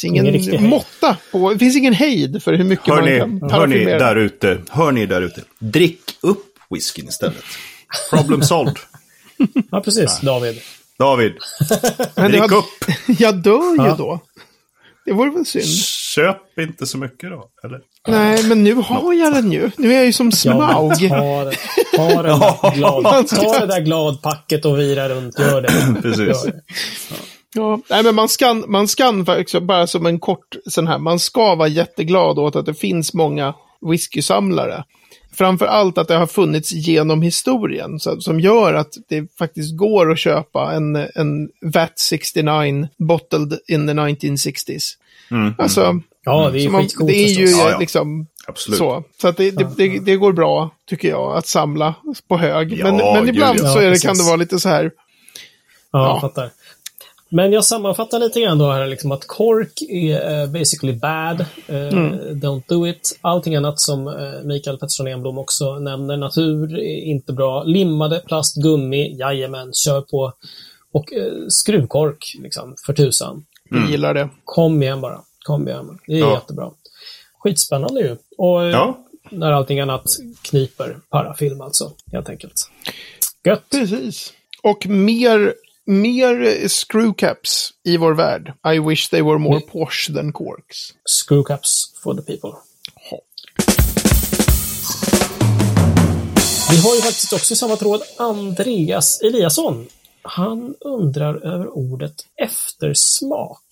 [0.00, 3.40] finns ingen, Ingen måtta på, det finns ingen hejd för hur mycket Hör man ni,
[3.40, 5.42] kan hör ni där ute, hör ni där ute.
[5.58, 7.44] Drick upp whiskyn istället.
[8.10, 8.76] Problem solved.
[9.70, 10.20] Ja, precis.
[10.20, 10.60] David.
[10.98, 11.32] David,
[12.14, 12.84] Men drick har- upp.
[13.18, 13.94] Jag dör ju Ja.
[13.98, 14.20] då.
[15.04, 15.64] Det vore väl synd.
[16.14, 17.80] Köp inte så mycket då, eller?
[18.08, 19.70] Nej, men nu har jag den ju.
[19.76, 21.10] Nu är jag ju som Ja, Smaug.
[21.10, 21.56] men ta, det-
[21.96, 25.38] ta, det där glad, ta det där gladpacket och vira runt.
[25.38, 26.02] Gör det.
[26.02, 26.18] Precis.
[26.26, 26.60] Gör det.
[27.10, 27.16] Ja,
[27.90, 31.54] nej men man ska, man ska faktiskt, bara som en kort sån här, man ska
[31.54, 33.54] vara jätteglad åt att det finns många
[33.90, 34.84] whiskysamlare.
[35.32, 40.12] Framför allt att det har funnits genom historien, så, som gör att det faktiskt går
[40.12, 44.92] att köpa en, en VAT 69 bottled in the 1960s.
[45.30, 45.54] Mm.
[45.58, 47.46] Alltså, Ja, det är man, det är ju.
[47.46, 47.78] Ja, ja.
[47.78, 48.78] liksom Absolut.
[48.78, 49.04] så.
[49.20, 51.94] Så att det, det, det, det går bra, tycker jag, att samla
[52.28, 52.72] på hög.
[52.72, 53.72] Ja, men, men ibland ja.
[53.72, 54.84] så är det, Ja, kan det vara lite så här.
[54.84, 54.90] Ja,
[55.92, 56.08] Ja.
[56.08, 56.50] jag fattar.
[57.28, 61.40] Men jag sammanfattar lite grann då här liksom att kork är eh, basically bad.
[61.66, 61.74] eh,
[62.32, 63.18] Don't do it.
[63.20, 66.16] Allting annat som eh, Mikael Pettersson Enblom också nämner.
[66.16, 67.62] Natur är inte bra.
[67.62, 70.32] Limmade, plast, gummi, jajamän, kör på.
[70.92, 71.04] Och
[71.48, 73.44] skruvkork, liksom, för tusan.
[73.70, 74.28] Vi gillar det.
[74.44, 75.20] Kom igen bara.
[75.44, 75.98] Kom igen.
[76.06, 76.34] Det är Ja.
[76.34, 76.70] jättebra.
[77.38, 78.16] Skitspännande ju.
[78.38, 78.98] Och Ja.
[79.30, 80.04] när allting annat
[80.42, 80.96] kniper.
[81.10, 82.52] Parafilm alltså, helt enkelt.
[83.44, 83.62] Gött.
[83.70, 84.32] Precis.
[84.62, 85.54] Och mer,
[85.86, 88.52] mer screwcaps i vår värld.
[88.74, 90.92] I wish they were more posh than corks.
[91.04, 92.50] Screwcaps for the people.
[96.70, 99.86] Vi har ju faktiskt också i samma tråd Andreas Eliasson.
[100.22, 103.64] Han undrar över ordet eftersmak.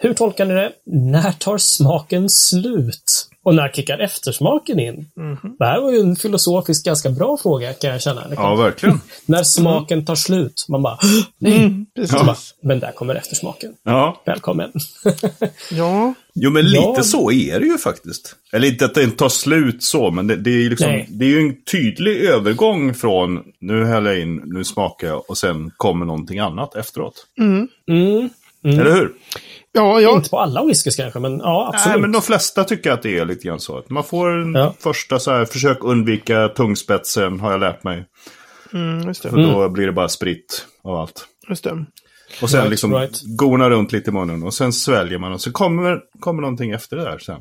[0.00, 0.72] Hur tolkar ni det?
[0.84, 3.13] När tar smaken slut?
[3.44, 5.06] Och när kickar eftersmaken in?
[5.58, 8.26] Det här var ju en filosofiskt ganska bra fråga kan jag känna.
[8.36, 9.00] Ja, verkligen.
[9.26, 10.66] När smaken tar slut.
[10.68, 10.98] Man bara,
[11.38, 11.84] nej.
[11.96, 12.18] Precis.
[12.18, 13.72] Så bara, Men där kommer eftersmaken.
[13.84, 14.22] Ja.
[14.26, 14.72] Välkommen.
[15.70, 16.14] Ja.
[16.34, 17.02] Jo, men lite Ja.
[17.02, 18.36] så är det ju faktiskt.
[18.52, 21.24] Eller inte att det inte tar slut så, men det, det är ju liksom, det
[21.24, 25.70] är ju en tydlig övergång från nu häller jag in, nu smakar jag och sen
[25.76, 27.26] kommer någonting annat efteråt.
[27.38, 27.68] Mm.
[28.64, 29.12] Eller hur?
[29.76, 30.14] Ja, ja.
[30.16, 31.94] Inte på alla whiskys kanske, men ja, absolut.
[31.94, 33.78] Nej, men de flesta tycker att det är lite grann så.
[33.78, 34.74] Att man får en Ja.
[34.78, 38.04] första så här, försök undvika tungspetsen, har jag lärt mig.
[38.72, 39.30] Mm, just det.
[39.30, 41.26] För då blir det bara spritt av allt.
[41.48, 41.84] Just det.
[42.42, 43.20] Och sen Right, liksom right.
[43.38, 46.96] gona runt lite i munnen och sen sväljer man och så kommer, kommer någonting efter
[46.96, 47.40] det där sen.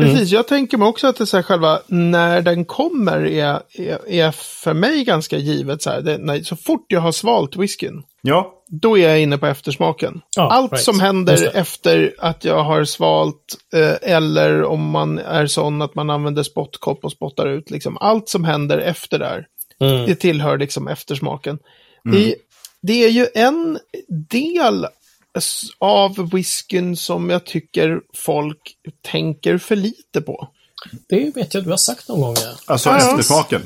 [0.00, 4.08] Precis, jag tänker mig också att det så här själva när den kommer är, är,
[4.08, 5.82] är för mig ganska givet.
[5.82, 9.38] Så, här, det, när, så fort jag har svalt whiskyn, Ja, då är jag inne
[9.38, 10.20] på eftersmaken.
[10.36, 10.84] Ja, Allt right.
[10.84, 16.10] som händer efter att jag har svalt eh, eller om man är sån att man
[16.10, 17.70] använder spottkopp och spottar ut.
[17.70, 19.46] Liksom, allt som händer efter där,
[19.80, 20.06] Mm.
[20.06, 21.58] det tillhör liksom eftersmaken.
[22.12, 22.34] Det,
[22.82, 23.78] det är ju en
[24.30, 24.86] del
[25.78, 30.48] av whiskyn som jag tycker folk tänker för lite på.
[31.08, 32.34] Det vet jag du har sagt någon gång.
[32.44, 32.52] Ja.
[32.66, 32.96] alltså Ja.
[32.96, 33.62] eftersmaken.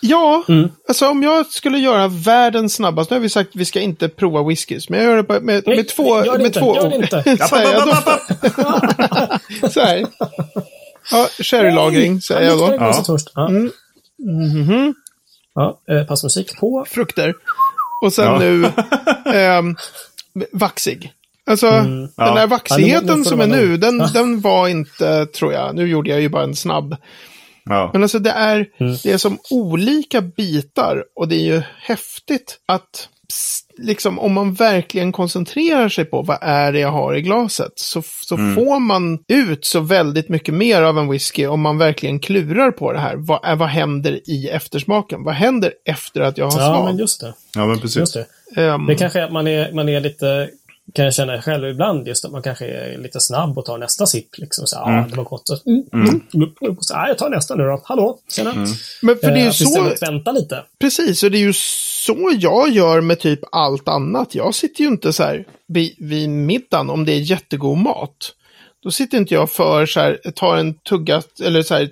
[0.00, 0.68] Ja, Mm.
[0.88, 4.08] alltså om jag skulle göra världens snabbaste, nu har vi sagt att vi ska inte
[4.08, 6.60] prova whiskys, men jag gör det bara med, Nej, med två, gör det med inte,
[6.60, 7.46] två gör det inte.
[7.48, 8.20] så här, jag doftar.
[9.68, 10.06] så här.
[11.12, 12.66] Ja, sherrylagring säger jag Ja.
[12.66, 12.74] då.
[12.74, 13.04] Ja.
[13.34, 13.48] Ja.
[13.48, 13.70] Mm.
[14.62, 14.94] Mhm.
[15.54, 16.84] Ja, eh, passmusik på.
[16.88, 17.34] Frukter.
[18.04, 18.38] Och sen Ja.
[18.38, 18.66] nu
[19.34, 19.76] ehm,
[20.52, 21.12] vaxig.
[21.46, 22.34] Alltså, den Ja.
[22.34, 24.10] där Ja, vaxigheten nu- nu får som är nu, den, Ja.
[24.14, 26.96] den var inte, tror jag, nu gjorde jag ju bara en snabb.
[27.64, 27.90] Ja.
[27.92, 28.96] Men alltså det är, Mm.
[29.02, 33.08] det är som olika bitar och det är ju häftigt att
[33.78, 38.02] liksom om man verkligen koncentrerar sig på vad är det jag har i glaset så,
[38.02, 42.70] så får man ut så väldigt mycket mer av en whisky om man verkligen klurar
[42.70, 43.16] på det här.
[43.16, 45.24] Vad, är, vad händer i eftersmaken?
[45.24, 47.00] Vad händer efter att jag har Ja, men svalt?
[47.00, 47.34] just det.
[47.54, 47.96] ja, men precis.
[47.96, 48.26] Just det.
[48.62, 50.50] Ehm, Det kanske är att man är, man är lite,
[50.94, 54.06] kan jag känna själv ibland, just att man kanske är lite snabb och tar nästa
[54.06, 54.38] sipp.
[54.38, 55.42] Liksom, så, ja, det var gott.
[55.44, 56.08] Så, mm, mm.
[56.34, 56.76] Mm.
[56.80, 57.82] Så, ja, jag tar nästa nu då.
[57.84, 58.54] Hallå, tjena.
[59.02, 60.64] men för det är Eh, så, vänta lite.
[60.80, 64.34] precis, och det är ju så jag gör med typ allt annat.
[64.34, 68.32] Jag sitter ju inte så här vid, vid middagen om det är jättegod mat.
[68.82, 71.90] Då sitter inte jag för så här, tar en tugga, eller så här,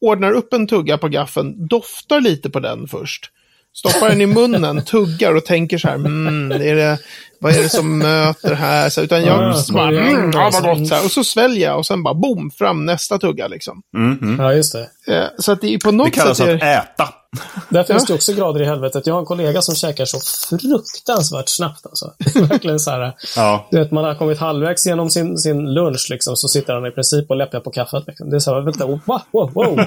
[0.00, 3.30] ordnar upp en tugga på gaffeln, doftar lite på den först.
[3.74, 6.98] Stoppar den i munnen, tuggar och tänker så här, mm, är det,
[7.40, 8.90] vad är det som möter här?
[8.90, 10.68] Så, utan jag bara, mm, ja, och vad så.
[10.68, 10.88] gott.
[10.88, 13.82] Så här, och så sväljer jag och sen bara boom, fram nästa tugga liksom.
[13.96, 14.40] Mm, mm.
[14.40, 15.14] Ja, just det.
[15.16, 16.48] Eh, så att det är på Det något kallas sätt...
[16.48, 17.08] att Är, äta.
[17.68, 19.06] Där finns det också grader i helvetet.
[19.06, 21.86] Jag har en kollega som käkar så fruktansvärt snabbt.
[21.86, 22.12] Alltså.
[22.48, 23.12] Verkligen så här.
[23.36, 23.68] Ja.
[23.70, 26.90] Du vet, man har kommit halvvägs genom sin, sin lunch, liksom, så sitter han i
[26.90, 28.04] princip och läppar på kaffet.
[28.06, 28.30] Liksom.
[28.30, 29.80] Det är så här, vänta, wow, wow, wow.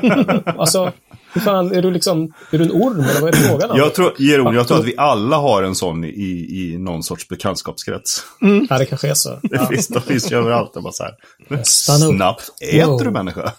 [0.59, 0.91] alltså,
[1.35, 3.77] hur fan, är du liksom, är du en orm eller vad är det frågan om?
[3.77, 7.27] Jag tror, Jeroen, jag tror att vi alla har en sån i, i någon sorts
[7.27, 8.23] bekantskapskrets.
[8.69, 9.29] Ja, det kanske är så.
[9.43, 9.65] Det Ja.
[9.67, 10.73] finns, de finns ju överallt.
[10.73, 11.63] Det är bara så här.
[11.63, 12.15] Stanna upp.
[12.15, 13.03] Snabbt äter Wow.
[13.03, 13.51] du människa.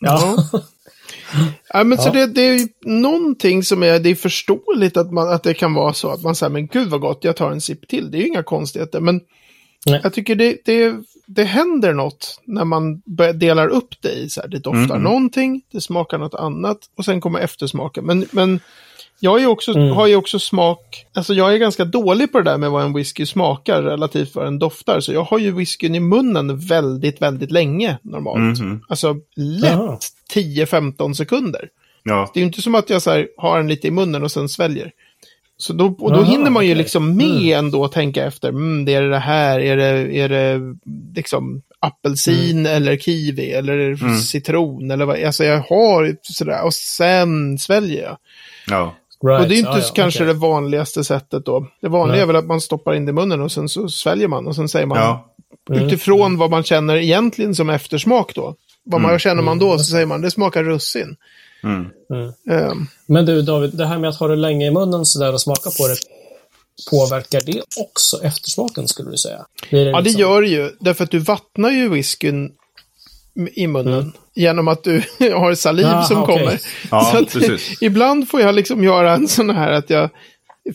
[0.00, 0.36] Ja.
[1.72, 2.12] Ja, men så Ja.
[2.12, 5.74] det, det är ju någonting som är, det är förståeligt att, man, att det kan
[5.74, 8.10] vara så att man säger, men gud vad gott, jag tar en sipp till.
[8.10, 9.20] Det är ju inga konstigheter, men
[9.86, 10.00] Nej.
[10.02, 10.94] jag tycker det, det,
[11.28, 13.02] det händer något när man
[13.34, 15.02] delar upp det i så här, det doftar Mm.
[15.02, 18.04] någonting, det smakar något annat och sen kommer eftersmaken.
[18.04, 18.60] Men, men
[19.20, 19.90] jag är också, Mm.
[19.90, 22.92] har ju också smak, alltså jag är ganska dålig på det där med vad en
[22.92, 25.00] whisky smakar relativt vad den doftar.
[25.00, 28.60] Så jag har ju whiskyn i munnen väldigt, väldigt länge normalt.
[28.60, 28.80] Mhm.
[28.88, 29.98] Alltså lätt Jaha.
[30.34, 31.68] 10-15 sekunder.
[32.02, 32.30] Ja.
[32.34, 34.32] Det är ju inte som att jag så här, har den lite i munnen och
[34.32, 34.90] sen sväljer.
[35.60, 36.78] Så då, och då Jaha, hinner man ju okej.
[36.78, 38.48] liksom med ändå att tänka efter.
[38.48, 40.60] Mm, det är det här, är det, är det
[41.14, 48.02] liksom apelsin eller kiwi eller citron eller vad, alltså jag har sådär och sen sväljer
[48.02, 48.16] jag.
[48.66, 48.94] Ja.
[49.26, 49.42] Right.
[49.42, 50.34] och det är inte ja, ja, kanske okej.
[50.34, 51.66] det vanligaste sättet då.
[51.80, 52.22] Det vanliga Nej.
[52.22, 54.56] är väl att man stoppar in det i munnen och sen så sväljer man och
[54.56, 55.34] sen säger man Ja.
[55.70, 55.86] Mm.
[55.86, 58.54] utifrån vad man känner egentligen som eftersmak då.
[58.84, 59.10] Vad Mm.
[59.10, 61.16] man känner man då så säger man det smakar russin.
[61.64, 61.84] Mm.
[62.50, 65.40] Ehm, Men du David, det här med att ha det länge i munnen sådär och
[65.40, 65.96] smaka på det,
[66.90, 69.46] påverkar det också eftersmaken skulle du säga?
[69.70, 70.70] Blir Ja, det liksom- gör det ju.
[70.80, 72.50] Därför att du vattnar ju whiskyn
[73.52, 74.12] i munnen.
[74.34, 76.38] Genom att du har saliv Jaha, som okej.
[76.38, 76.60] kommer.
[76.90, 77.18] Ja, så
[77.52, 80.10] att, ibland får jag liksom göra en sån här att jag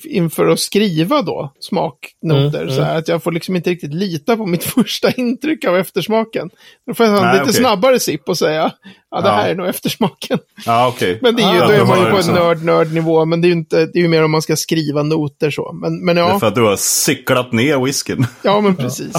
[0.04, 2.62] inför att skriva då smaknoter.
[2.62, 5.78] Mm, så här, att jag får liksom inte riktigt lita på mitt första intryck av
[5.78, 6.50] eftersmaken.
[6.88, 7.54] Då får jag ta en lite okej.
[7.56, 8.72] snabbare sipp och säga
[9.12, 9.34] ja, det Ja.
[9.34, 10.40] här är nog eftersmaken.
[10.66, 11.20] Ja, okej.
[11.22, 13.26] Men det är ju, Ah, då är man ju på en liksom- nörd-nörd-nivå.
[13.26, 15.72] Men det är ju inte, det är ju mer om man ska skriva noter så.
[15.74, 18.26] Men, men Det är ja, för att du har sicklat ner whiskyn.
[18.44, 19.14] ja men precis.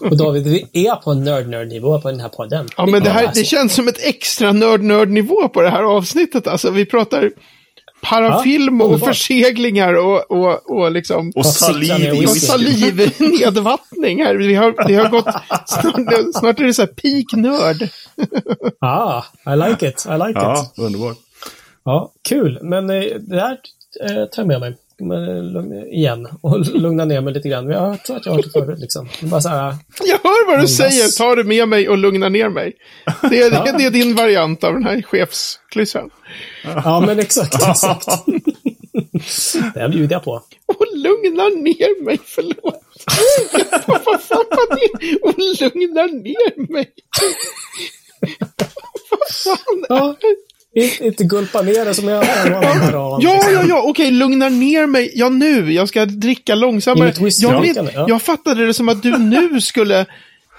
[0.00, 2.66] Och David, vi är på nörd-nörd-nivå på den här podden.
[2.76, 6.46] Ja, men det, här, är det känns som ett extra nörd-nörd-nivå på det här avsnittet.
[6.46, 7.30] Alltså, vi pratar
[8.00, 11.32] parafilm Ja, och förseglingar och, och, och liksom...
[11.36, 12.20] Och saliv och whisky?
[12.20, 12.40] whiskyn.
[12.40, 14.34] saliv, nedvattning här.
[14.34, 15.28] Vi har, vi har gått...
[15.66, 17.88] Snart, snart är det så här peak nörd.
[18.80, 20.06] Ah, I like it.
[20.06, 20.36] I like it.
[20.36, 21.16] Ja, underbart.
[21.84, 22.58] Ja, kul.
[22.62, 23.58] Men eh, det där
[24.04, 24.76] eh, tar jag med mig
[25.92, 27.70] igen och lugna ner mig lite grann.
[27.70, 28.78] Jag tror att jag har hört det förut.
[28.78, 29.08] Liksom.
[29.20, 30.76] Det är Bara så här, Jag hör vad du Andas.
[30.76, 31.18] säger.
[31.18, 32.72] Ta det med mig och lugna ner mig.
[33.30, 36.10] Det är, det, det är din variant av den här chefsklyschan.
[36.64, 37.54] ja, men exakt.
[37.68, 38.06] exakt.
[39.74, 40.42] det här bjuder jag på.
[40.66, 42.82] Och lugna ner mig, förlåt.
[43.86, 45.16] Vad fan det?
[45.22, 46.90] Och lugna ner mig.
[49.10, 50.26] Vad fan Ja, inte,
[51.00, 52.24] inte gulpa ner det som jag
[52.90, 53.18] bra.
[53.22, 55.12] Ja, ja, ja, okej, lugna ner mig.
[55.14, 55.72] Ja, nu.
[55.72, 57.12] Jag ska dricka långsammare.
[57.18, 57.60] Jag, Ja.
[57.60, 58.06] vet, Ja.
[58.08, 60.06] jag fattade det som att du nu skulle...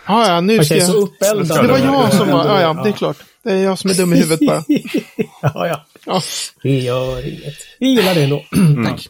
[0.07, 1.09] Ja, ja, nu ska jag...
[1.19, 1.33] Det
[1.67, 2.45] var jag som var...
[2.45, 2.81] Ja, Ja.
[2.83, 3.17] det är klart.
[3.43, 4.63] Det är jag som är dum i huvudet bara.
[5.41, 5.85] ja, ja.
[6.05, 6.21] Ja.
[6.63, 7.55] Det gör inget.
[7.79, 8.43] Vi gillar det ändå.
[8.85, 9.09] Tack.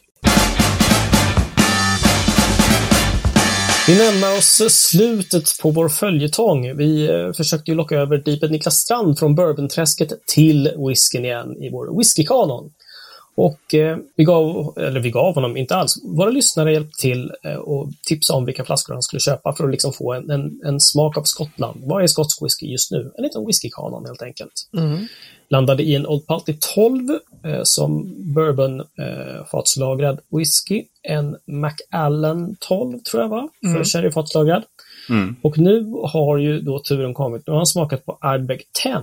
[3.89, 6.78] Vi närmar oss slutet på vår följetong.
[6.78, 11.69] Vi eh, försökte ju locka över Deeped Niklas Strand från Bourbonträsket till whiskyn igen i
[11.69, 12.71] vår whiskykanon.
[13.36, 17.54] Och eh, vi gav, eller vi gav honom inte alls, våra lyssnare hjälpte till eh,
[17.54, 20.80] och tipsa om vilka flaskor han skulle köpa för att liksom få en, en, en
[20.80, 21.82] smak av Skottland.
[21.84, 23.12] Vad är skotsk whisky just nu?
[23.17, 25.08] En liten whiskykanon helt enkelt mm
[25.50, 27.10] landade i en Old Paltry 12
[27.44, 30.84] eh, som bourbon eh, fatslagrad whisky.
[31.04, 34.64] En Macallan 12 tror jag var, för sherryfatslagrad.
[35.10, 35.36] Mm.
[35.42, 37.48] Och nu har ju då turen kommit.
[37.48, 38.96] Nu har han smakat på Ardbeg 10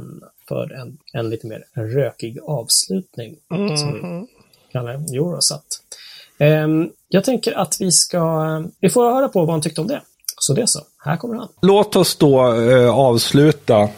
[0.49, 3.37] för en, en lite mer rökig avslutning.
[3.77, 4.27] Som vi
[4.73, 5.03] kallar den.
[5.15, 5.65] Eurosat.
[6.39, 8.65] Ehm, jag tänker att vi ska...
[8.81, 10.01] Vi får höra på vad han tyckte om det.
[10.41, 10.81] Så det så.
[11.05, 11.49] Här kommer han.
[11.63, 13.89] Låt oss då eh, avsluta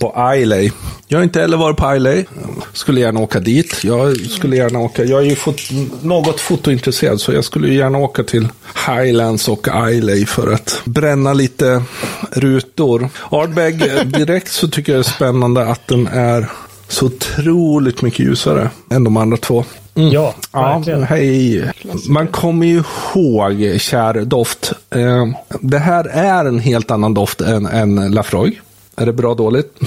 [0.00, 0.70] på Islay.
[1.08, 2.24] Jag har inte heller varit på Islay.
[2.72, 3.84] Skulle gärna åka dit.
[3.84, 5.04] Jag skulle gärna åka.
[5.04, 5.60] Jag är ju fot
[6.02, 8.48] något fotointresserad så jag skulle gärna åka till
[8.86, 11.82] Highlands och Islay för att bränna lite
[12.32, 13.08] rutor.
[13.30, 13.78] Ardbeg,
[14.12, 16.46] direkt så tycker jag det är spännande att den är
[16.88, 19.64] så otroligt mycket ljusare än de andra två.
[19.94, 21.02] Ja, Ja, verkligen.
[21.02, 21.64] hej.
[22.08, 22.82] Man kommer ju
[23.14, 24.72] ihåg, kär doft.
[24.90, 25.26] Eh,
[25.60, 28.60] det här är en helt annan doft än, än Lafroig.
[28.96, 29.78] Är det bra dåligt?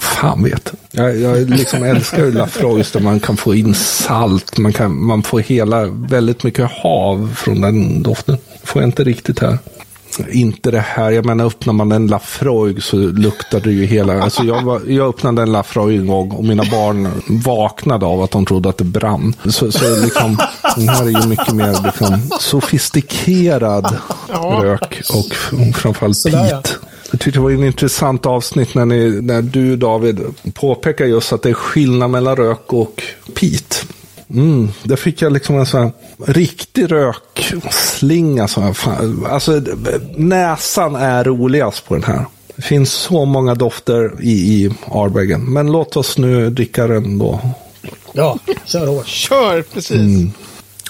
[0.00, 0.72] Fan vet.
[0.90, 4.58] Jag, jag liksom älskar ju Lafroig där man kan få in salt.
[4.58, 8.38] Man, kan, man får hela, väldigt mycket hav från den doften.
[8.64, 9.58] får jag inte riktigt här.
[10.30, 14.22] Inte det här, jag menar öppnar man en Lafroig så luktar det ju hela.
[14.22, 17.08] Alltså jag, var, jag öppnade en Lafroig en gång och mina barn
[17.44, 19.34] vaknade av att de trodde att det brann.
[19.44, 20.38] Så, så liksom,
[20.76, 23.96] den här är ju mycket mer liksom, sofistikerad
[24.32, 24.60] Ja.
[24.62, 25.34] rök och
[25.76, 26.62] framförallt Sådär, ja.
[27.10, 30.20] Jag tyckte det var en intressant avsnitt när, ni, när du David
[30.54, 33.02] påpekar just att det är skillnad mellan rök och
[33.34, 33.86] pit.
[34.30, 35.92] Mm, där fick jag liksom en sån här
[36.26, 38.48] riktig rökslinga.
[38.48, 39.62] Så här, fan, alltså,
[40.16, 42.26] näsan är roligast på den här.
[42.56, 45.52] Det finns så många dofter i, i Ardbegen.
[45.52, 47.40] Men låt oss nu dricka den då.
[48.12, 49.06] Ja, kör hårt.
[49.06, 49.90] Kör, precis.
[49.90, 50.32] Mm.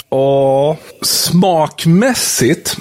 [0.09, 2.77] Och smakmässigt,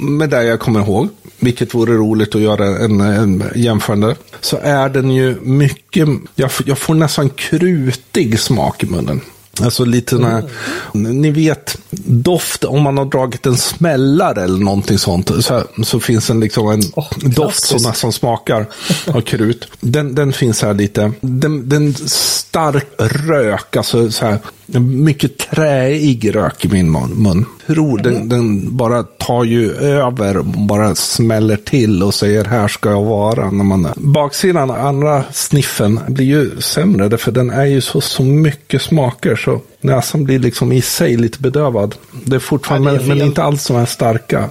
[0.00, 1.08] med det jag kommer ihåg,
[1.44, 6.78] vilket vore roligt att göra en, en jämförande, så är den ju mycket, jag, jag
[6.78, 9.20] får nästan krutig smak i munnen.
[9.62, 10.44] Alltså lite när,
[10.92, 16.30] ni vet, doft, om man har dragit en smällare eller någonting sånt, så, så finns
[16.30, 18.66] en, liksom en Åh, doft som nästan smakar
[19.06, 19.68] av krut.
[19.80, 21.12] Den, den finns här lite.
[21.20, 27.46] Den, den stark rök, alltså så här, mycket träig rök i min mun.
[27.66, 33.02] Tror den, den bara tar ju över, bara smäller till och säger här ska jag
[33.02, 33.50] vara.
[33.50, 37.18] När man, baksidan, andra sniffen, blir ju sämre.
[37.18, 39.36] För den är ju så, så mycket smaker.
[39.36, 41.94] Så näsan blir liksom i sig lite bedövad.
[42.24, 44.50] Det är fortfarande, Ja, det är men, inte alls de här starka.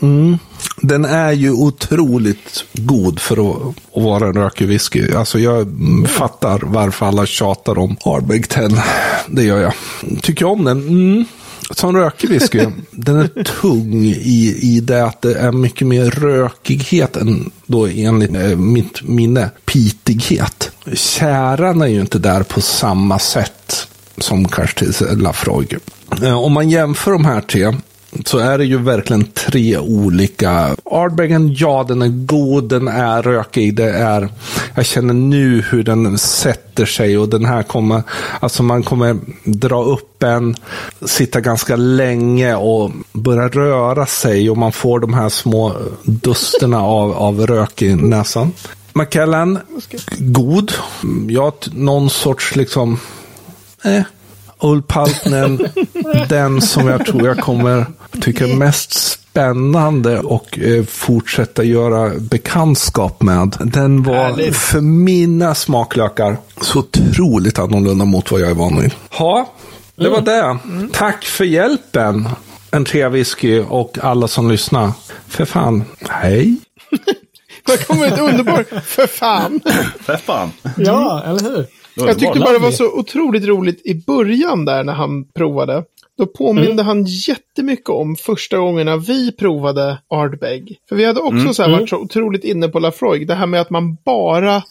[0.86, 5.12] Den är ju otroligt god för att, att vara en rökig whisky.
[5.12, 5.68] Alltså jag
[6.08, 8.68] fattar varför alla tjatar om Ardbeg 10.
[9.28, 9.72] Det gör jag.
[10.22, 10.88] Tycker jag om den?
[10.88, 11.24] Mm.
[11.70, 17.16] Som rökig whisky, den är tung i, i det att det är mycket mer rökighet
[17.16, 20.70] än då enligt eh, mitt minne pitighet.
[20.94, 25.76] Käran är ju inte där på samma sätt som kanske till Lafroig.
[26.22, 27.74] Eh, Om man jämför de här tre
[28.24, 30.76] så är det ju verkligen tre olika.
[30.84, 34.28] Ardbeggen, ja den är god, den är rökig, det är,
[34.74, 38.02] jag känner nu hur den sätter sig och den här kommer,
[38.40, 40.56] alltså man kommer dra upp en,
[41.04, 45.72] sitta ganska länge och börja röra sig och man får de här små
[46.04, 48.52] dusterna av, av rök i näsan.
[48.92, 49.58] Macallan,
[50.18, 50.72] god.
[51.28, 52.98] Ja, någon sorts liksom,
[53.84, 54.02] eh,
[54.58, 55.68] Old Paltnen,
[56.28, 57.86] den som jag tror jag kommer
[58.20, 63.56] tycka mest spännande och eh, fortsätta göra bekantskap med.
[63.60, 64.56] Den var Härligt.
[64.56, 68.94] för mina smaklökar så otroligt annorlunda mot vad jag är van vid.
[69.18, 69.52] Ja,
[69.96, 70.58] det var det.
[70.92, 72.28] Tack för hjälpen.
[72.70, 74.92] En tre whisky och alla som lyssnar.
[75.28, 76.56] För fan, hej.
[77.66, 79.60] Det kommer ett underbart, för fan.
[80.00, 80.52] För fan.
[80.76, 81.66] Ja, eller hur?
[81.96, 85.84] Jag tyckte bara det var så otroligt roligt i början där när han provade.
[86.18, 90.78] Då påminde han jättemycket om första gångerna vi provade Ardbeg.
[90.88, 93.28] För vi hade också så här varit så otroligt inne på Lafroig.
[93.28, 94.62] Det här med att man bara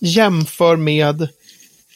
[0.00, 1.28] jämför med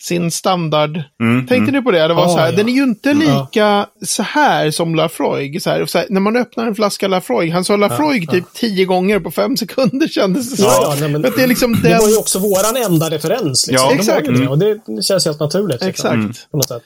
[0.05, 1.03] sin standard.
[1.49, 2.09] Tänkte ni på det?
[2.09, 2.57] Det var Ja, så här, ja.
[2.57, 5.63] den är ju inte lika så här som Lafroig.
[5.63, 8.85] Så här, så här, när man öppnar en flaska Lafroig, han sa Lafroig typ tio
[8.85, 10.65] gånger på fem sekunder kändes det som.
[10.65, 11.99] Ja, ja, nej, men- att det är liksom Det den...
[11.99, 13.67] var ju också våran enda referens.
[13.67, 13.89] Liksom.
[13.89, 14.27] Ja, Det exakt.
[14.27, 15.85] det, Och det känns helt naturligt.
[15.85, 16.51] Liksom, Exakt.
[16.51, 16.83] På något sätt.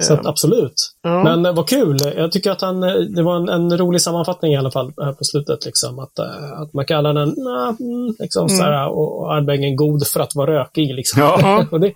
[0.00, 0.72] Så att, absolut.
[1.02, 1.22] Ja.
[1.24, 1.96] Men eh, vad kul.
[2.16, 5.12] Jag tycker att han, eh, det var en, en rolig sammanfattning i alla fall här
[5.12, 5.66] på slutet.
[5.66, 10.20] Liksom, att, eh, att McAllanen, nah, mm, liksom, så här, och, och Ardbeggen god för
[10.20, 10.94] att vara rökig.
[10.94, 11.22] Liksom.
[11.22, 11.64] Ja.
[11.70, 11.92] och det,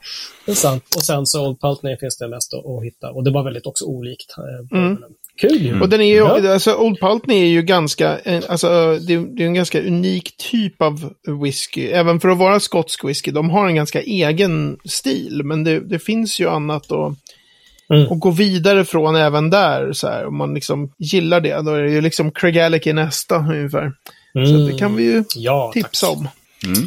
[0.46, 0.85] det är sant.
[0.96, 3.11] Och sen så Old Paltney finns det mest att, att hitta.
[3.11, 4.35] Och det var väldigt också olikt.
[4.38, 4.96] eh,
[5.40, 5.81] Kul ju.
[5.81, 6.53] Och den är ju, Ja.
[6.53, 8.68] alltså Old Paltney är ju ganska, eh, alltså
[9.07, 11.87] det, är- det är en ganska unik typ av whisky.
[11.87, 15.40] Även för att vara skotsk whisky, de har en ganska egen stil.
[15.44, 17.12] Men det, det finns ju annat att,
[17.94, 18.12] Mm.
[18.12, 19.92] att gå vidare från även där.
[19.92, 23.37] Så här, om man liksom gillar det, då är det ju liksom Craig i nästa
[23.37, 23.92] ungefär.
[24.33, 26.16] Så det kan vi ju Ja, tipsa tack.
[26.16, 26.29] om.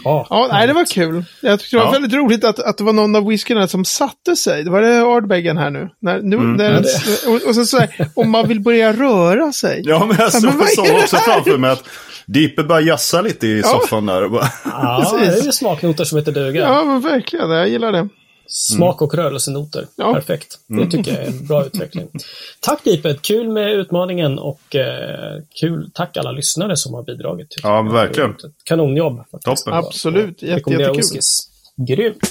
[0.03, 1.25] Ja, Ja, nej, det var kul.
[1.41, 1.91] Jag tyckte det var Ja.
[1.91, 4.63] väldigt roligt att, att det var någon av whiskyna som satte sig.
[4.63, 5.89] Det var det Ardbeggen här nu.
[6.01, 6.79] När, nu när,
[7.27, 9.81] och, och så, så här, om man vill börja röra sig.
[9.85, 11.83] Ja, men jag Ja, såg så också framför mig att
[12.25, 14.23] Deeper börjar jassa lite i soffan där.
[14.23, 16.61] Och bara, ja det är ju smaknoter som heter duga.
[16.61, 17.49] Ja, men verkligen.
[17.49, 18.09] Jag gillar det.
[18.47, 19.87] Smak och rörelsenoter.
[19.95, 20.13] Ja.
[20.13, 20.59] Perfekt.
[20.67, 22.09] Det tycker jag är en bra utveckling.
[22.59, 27.55] Tack Deeped, kul med utmaningen och eh, kul, tack alla lyssnare som har bidragit.
[27.63, 28.35] Ja, verkligen.
[28.63, 29.17] Kanonjobb.
[29.17, 29.65] faktiskt.
[29.65, 29.73] Toppen.
[29.73, 30.41] Absolut.
[30.41, 31.19] Jätte, jättekul.
[31.87, 32.29] Grymt.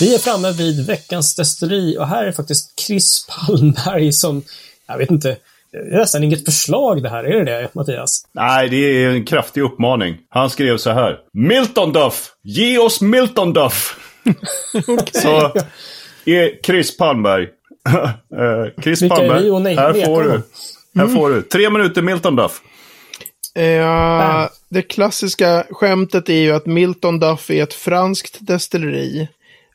[0.00, 4.42] Vi är framme vid veckans destilleri och här är faktiskt Chris Palmberg som,
[4.86, 5.36] jag vet inte,
[5.72, 8.22] det är nästan inget förslag det här, är det det Mattias?
[8.32, 10.16] Nej, det är en kraftig uppmaning.
[10.28, 11.18] Han skrev så här.
[11.32, 12.30] Milton Duff!
[12.42, 13.98] Ge oss Milton Duff!
[15.12, 15.52] Så,
[16.24, 17.48] är Chris Palmberg.
[18.38, 20.42] Eh, Chris Vilka Palmberg, nej- här får du.
[20.94, 21.42] Här får du.
[21.42, 22.60] Tre minuter Milton Duff.
[23.54, 29.28] Eh, det klassiska skämtet är ju att Milton Duff är ett franskt destilleri.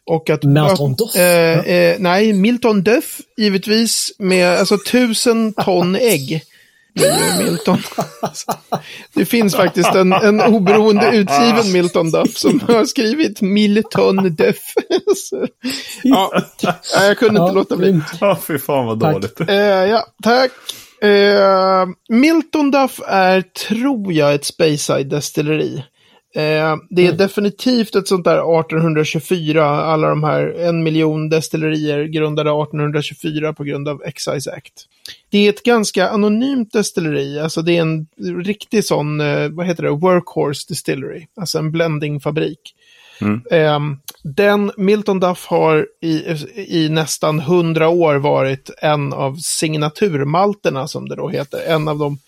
[0.05, 0.43] Och att...
[0.43, 1.15] Milton Duff?
[1.15, 6.43] Eh, eh, nej, Milton Duff, givetvis, med alltså tusen ton ägg.
[7.39, 7.77] Milton.
[9.13, 14.73] Det finns faktiskt en, en oberoende utgiven Milton Duff som har skrivit Milton Duff.
[16.03, 16.31] Ja,
[16.93, 18.01] jag kunde inte Ja, låta bli.
[18.21, 19.13] Ja, fy fan vad Tack.
[19.13, 19.49] dåligt.
[19.49, 20.51] Eh, ja, tack.
[21.01, 25.83] Eh, Milton Duff är, tror jag, ett Speyside destilleri.
[26.35, 32.49] Eh, det är definitivt ett sånt där 1824, alla de här en miljon destillerier grundade
[32.49, 34.73] 1824 på grund av Excise Act.
[35.29, 38.07] Det är ett ganska anonymt destilleri, alltså det är en
[38.43, 42.75] riktig sån, eh, vad heter det, workhorse distillery, alltså en blendingfabrik.
[43.51, 43.79] Eh,
[44.23, 46.23] den Milton Duff har i,
[46.55, 51.59] i nästan hundra år varit en av signaturmalterna som det då heter.
[51.67, 52.19] En av de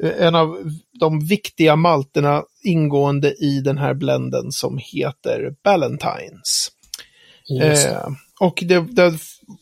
[0.00, 6.70] en av de viktiga malterna ingående i den här blenden som heter Ballantines.
[7.48, 7.86] Just.
[7.86, 8.08] Eh,
[8.40, 9.12] och det, det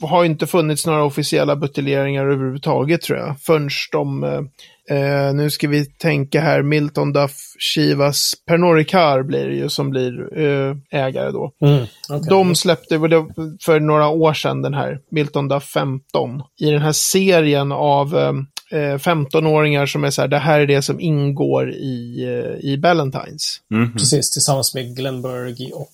[0.01, 3.41] har inte funnits några officiella buteljeringar överhuvudtaget tror jag.
[3.41, 9.47] Förrän de, eh, eh, nu ska vi tänka här, Milton Duff, Chivas, Pernod Ricard blir
[9.47, 11.53] det ju som blir eh, ägare då.
[11.65, 12.29] Mm, okej.
[12.29, 12.99] De släppte
[13.65, 16.43] för några år sedan den här Milton Duff 15.
[16.61, 18.33] I den här serien av eh,
[18.77, 23.61] 15-åringar som är så här, det här är det som ingår i, eh, i Ballantines.
[23.69, 23.93] Mhm.
[23.93, 25.93] Precis, tillsammans med Glenberg och...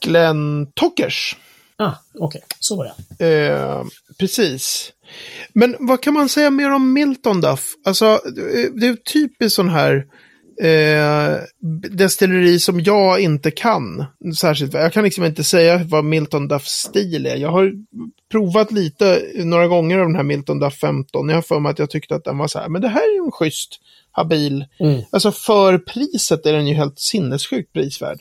[0.00, 1.36] Glenn Tockers.
[1.76, 2.42] Ah, okej.
[2.60, 3.48] Så var det.
[3.48, 3.84] Eh,
[4.18, 4.92] precis.
[5.52, 7.74] Men vad kan man säga mer om Milton Duff?
[7.84, 10.06] Alltså, det det är typiskt sån här
[10.62, 11.36] eh,
[11.90, 14.04] destilleri som jag inte kan
[14.36, 14.74] särskilt.
[14.74, 17.36] Jag kan liksom inte säga vad Milton Duffs stil är.
[17.36, 17.72] Jag har
[18.30, 21.28] provat lite några gånger av den här Milton Duff 15.
[21.28, 23.10] Jag har för mig att jag tyckte att den var så här, men det här
[23.10, 23.80] är ju en schysst,
[24.10, 24.64] habil.
[24.78, 25.02] Mm.
[25.10, 28.18] Alltså för priset är den ju helt sinnessjukt prisvärd.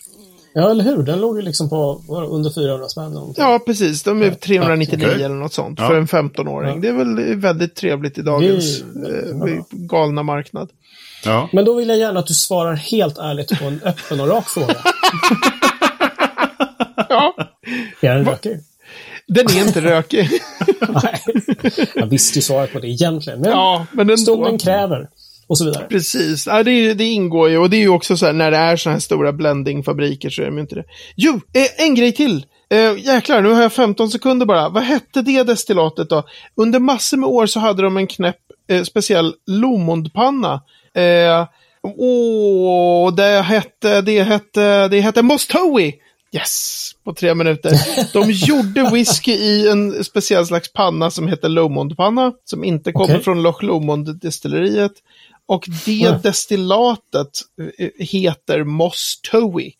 [0.55, 1.03] Ja, eller hur?
[1.03, 3.33] Den låg ju liksom på under 400 spänn.
[3.37, 4.03] Ja, precis.
[4.03, 5.23] De är 399 Okej.
[5.23, 5.87] eller något sånt Ja.
[5.87, 6.69] för en 15-åring.
[6.69, 6.75] Ja.
[6.81, 10.69] Det är väl väldigt trevligt i dagens är eh, galna marknad.
[11.25, 11.49] Ja.
[11.53, 14.49] Men då vill jag gärna att du svarar helt ärligt på en öppen och rak
[14.49, 14.75] fråga.
[17.09, 17.35] Ja,
[18.01, 18.59] Är den rökig?
[19.27, 20.29] den är inte rökig.
[21.03, 21.21] Nej.
[21.95, 23.39] Jag visste ju svaret på det egentligen.
[23.41, 24.17] Men ja, men ändå.
[24.17, 25.09] stunden kräver.
[25.53, 25.85] Och så vidare.
[25.89, 27.57] Precis, ja, det, det ingår ju.
[27.57, 30.41] Och det är ju också så här, när det är sådana här stora blendingfabriker så
[30.41, 30.83] är de ju inte det.
[31.15, 32.45] Jo, eh, en grej till.
[32.69, 34.69] Eh, jäklar, nu har jag 15 sekunder bara.
[34.69, 36.23] Vad hette det destillatet då?
[36.55, 38.37] Under massor med år så hade de en knäpp
[38.69, 40.61] eh, speciell Lomondpanna.
[40.95, 41.47] Eh,
[41.97, 45.93] åh, det hette, det hette, det hette Mostowi.
[46.35, 47.71] Yes, på tre minuter.
[48.13, 52.31] De gjorde whisky i en speciell slags panna som heter Lomondpanna.
[52.45, 53.23] Som inte kommer Okej.
[53.23, 54.91] från Loch Lomond-destilleriet.
[55.47, 56.21] Och det Mm.
[56.21, 57.29] destillatet
[57.79, 59.71] eh, heter Mostowi.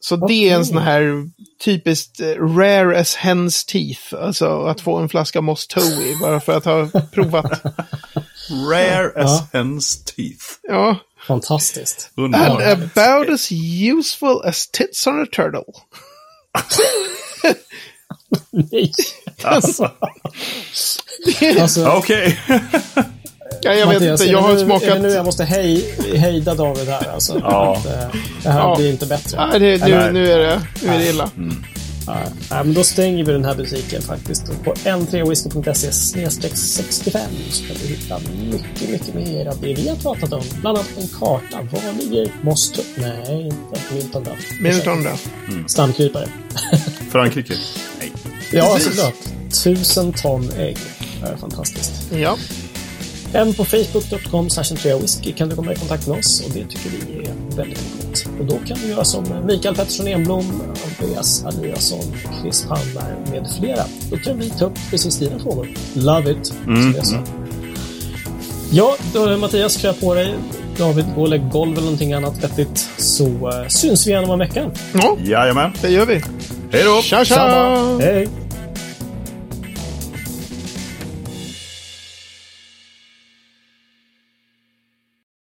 [0.00, 1.30] Så det är en sån här
[1.64, 4.24] typiskt eh, rare as hen's teeth.
[4.24, 7.62] Alltså att få en flaska Mostowi bara för att ha provat.
[8.70, 9.60] Rare as Ja.
[9.60, 10.44] hen's teeth.
[10.62, 10.96] Ja.
[11.26, 12.10] Fantastiskt.
[12.16, 12.96] And Underbart.
[12.96, 13.48] about as
[13.98, 15.62] useful as tits on a turtle.
[18.50, 18.92] Nej.
[19.44, 19.90] Alltså.
[21.60, 22.38] Alltså, Okej.
[23.64, 25.12] Ja, jag vet Mattias, inte, är jag har nu, Är det nu smakat...
[25.14, 27.38] jag måste hej, hejda David här alltså?
[27.42, 27.76] Ja.
[27.76, 28.74] Att, eh, det här Ja.
[28.76, 29.46] blir inte bättre.
[29.46, 30.12] Nej, det, nu, Nej.
[30.12, 31.30] nu är det, nu är det illa.
[32.06, 32.14] Ja,
[32.50, 34.64] nej, men då stänger vi den här butiken faktiskt.
[34.64, 35.92] På n3whisky.se
[36.56, 38.18] 65 så kan du hitta
[38.52, 40.42] mycket, mycket mer av det vi har pratat om.
[40.60, 41.58] Bland annat en karta.
[41.72, 42.82] Var ligger Mosto?
[42.96, 44.60] Nej, inte Milton Duff.
[44.60, 45.10] Milton då.
[45.68, 46.26] Stamkrypare.
[47.10, 47.54] Frankrike.
[47.98, 48.12] Nej.
[48.52, 49.14] Ja, såklart.
[49.64, 50.76] Tusen ton ägg.
[51.20, 51.92] Det är fantastiskt.
[52.16, 52.36] Ja.
[53.34, 54.48] Även på facebook.com
[55.00, 58.28] whisky kan du komma i kontakt med oss och det tycker vi är väldigt roligt.
[58.40, 60.62] Och då kan du göra som Mikael Pettersson Enblom,
[61.00, 63.82] Andreas Eliasson, Chris Palmer med flera.
[64.10, 65.68] Då kan vi ta upp precis dina frågor.
[65.94, 67.16] Love it, som jag sa.
[68.70, 70.34] Ja, då, Mattias, klä på dig.
[70.78, 72.88] David, gå och lägg golv eller någonting annat vettigt.
[72.98, 74.70] Så uh, syns vi igen om en vecka.
[74.92, 75.72] ja, Jajamän.
[75.82, 76.22] det gör vi.
[76.72, 77.02] Hej då!
[77.02, 77.98] Tja, tja!
[78.00, 78.41] Hej!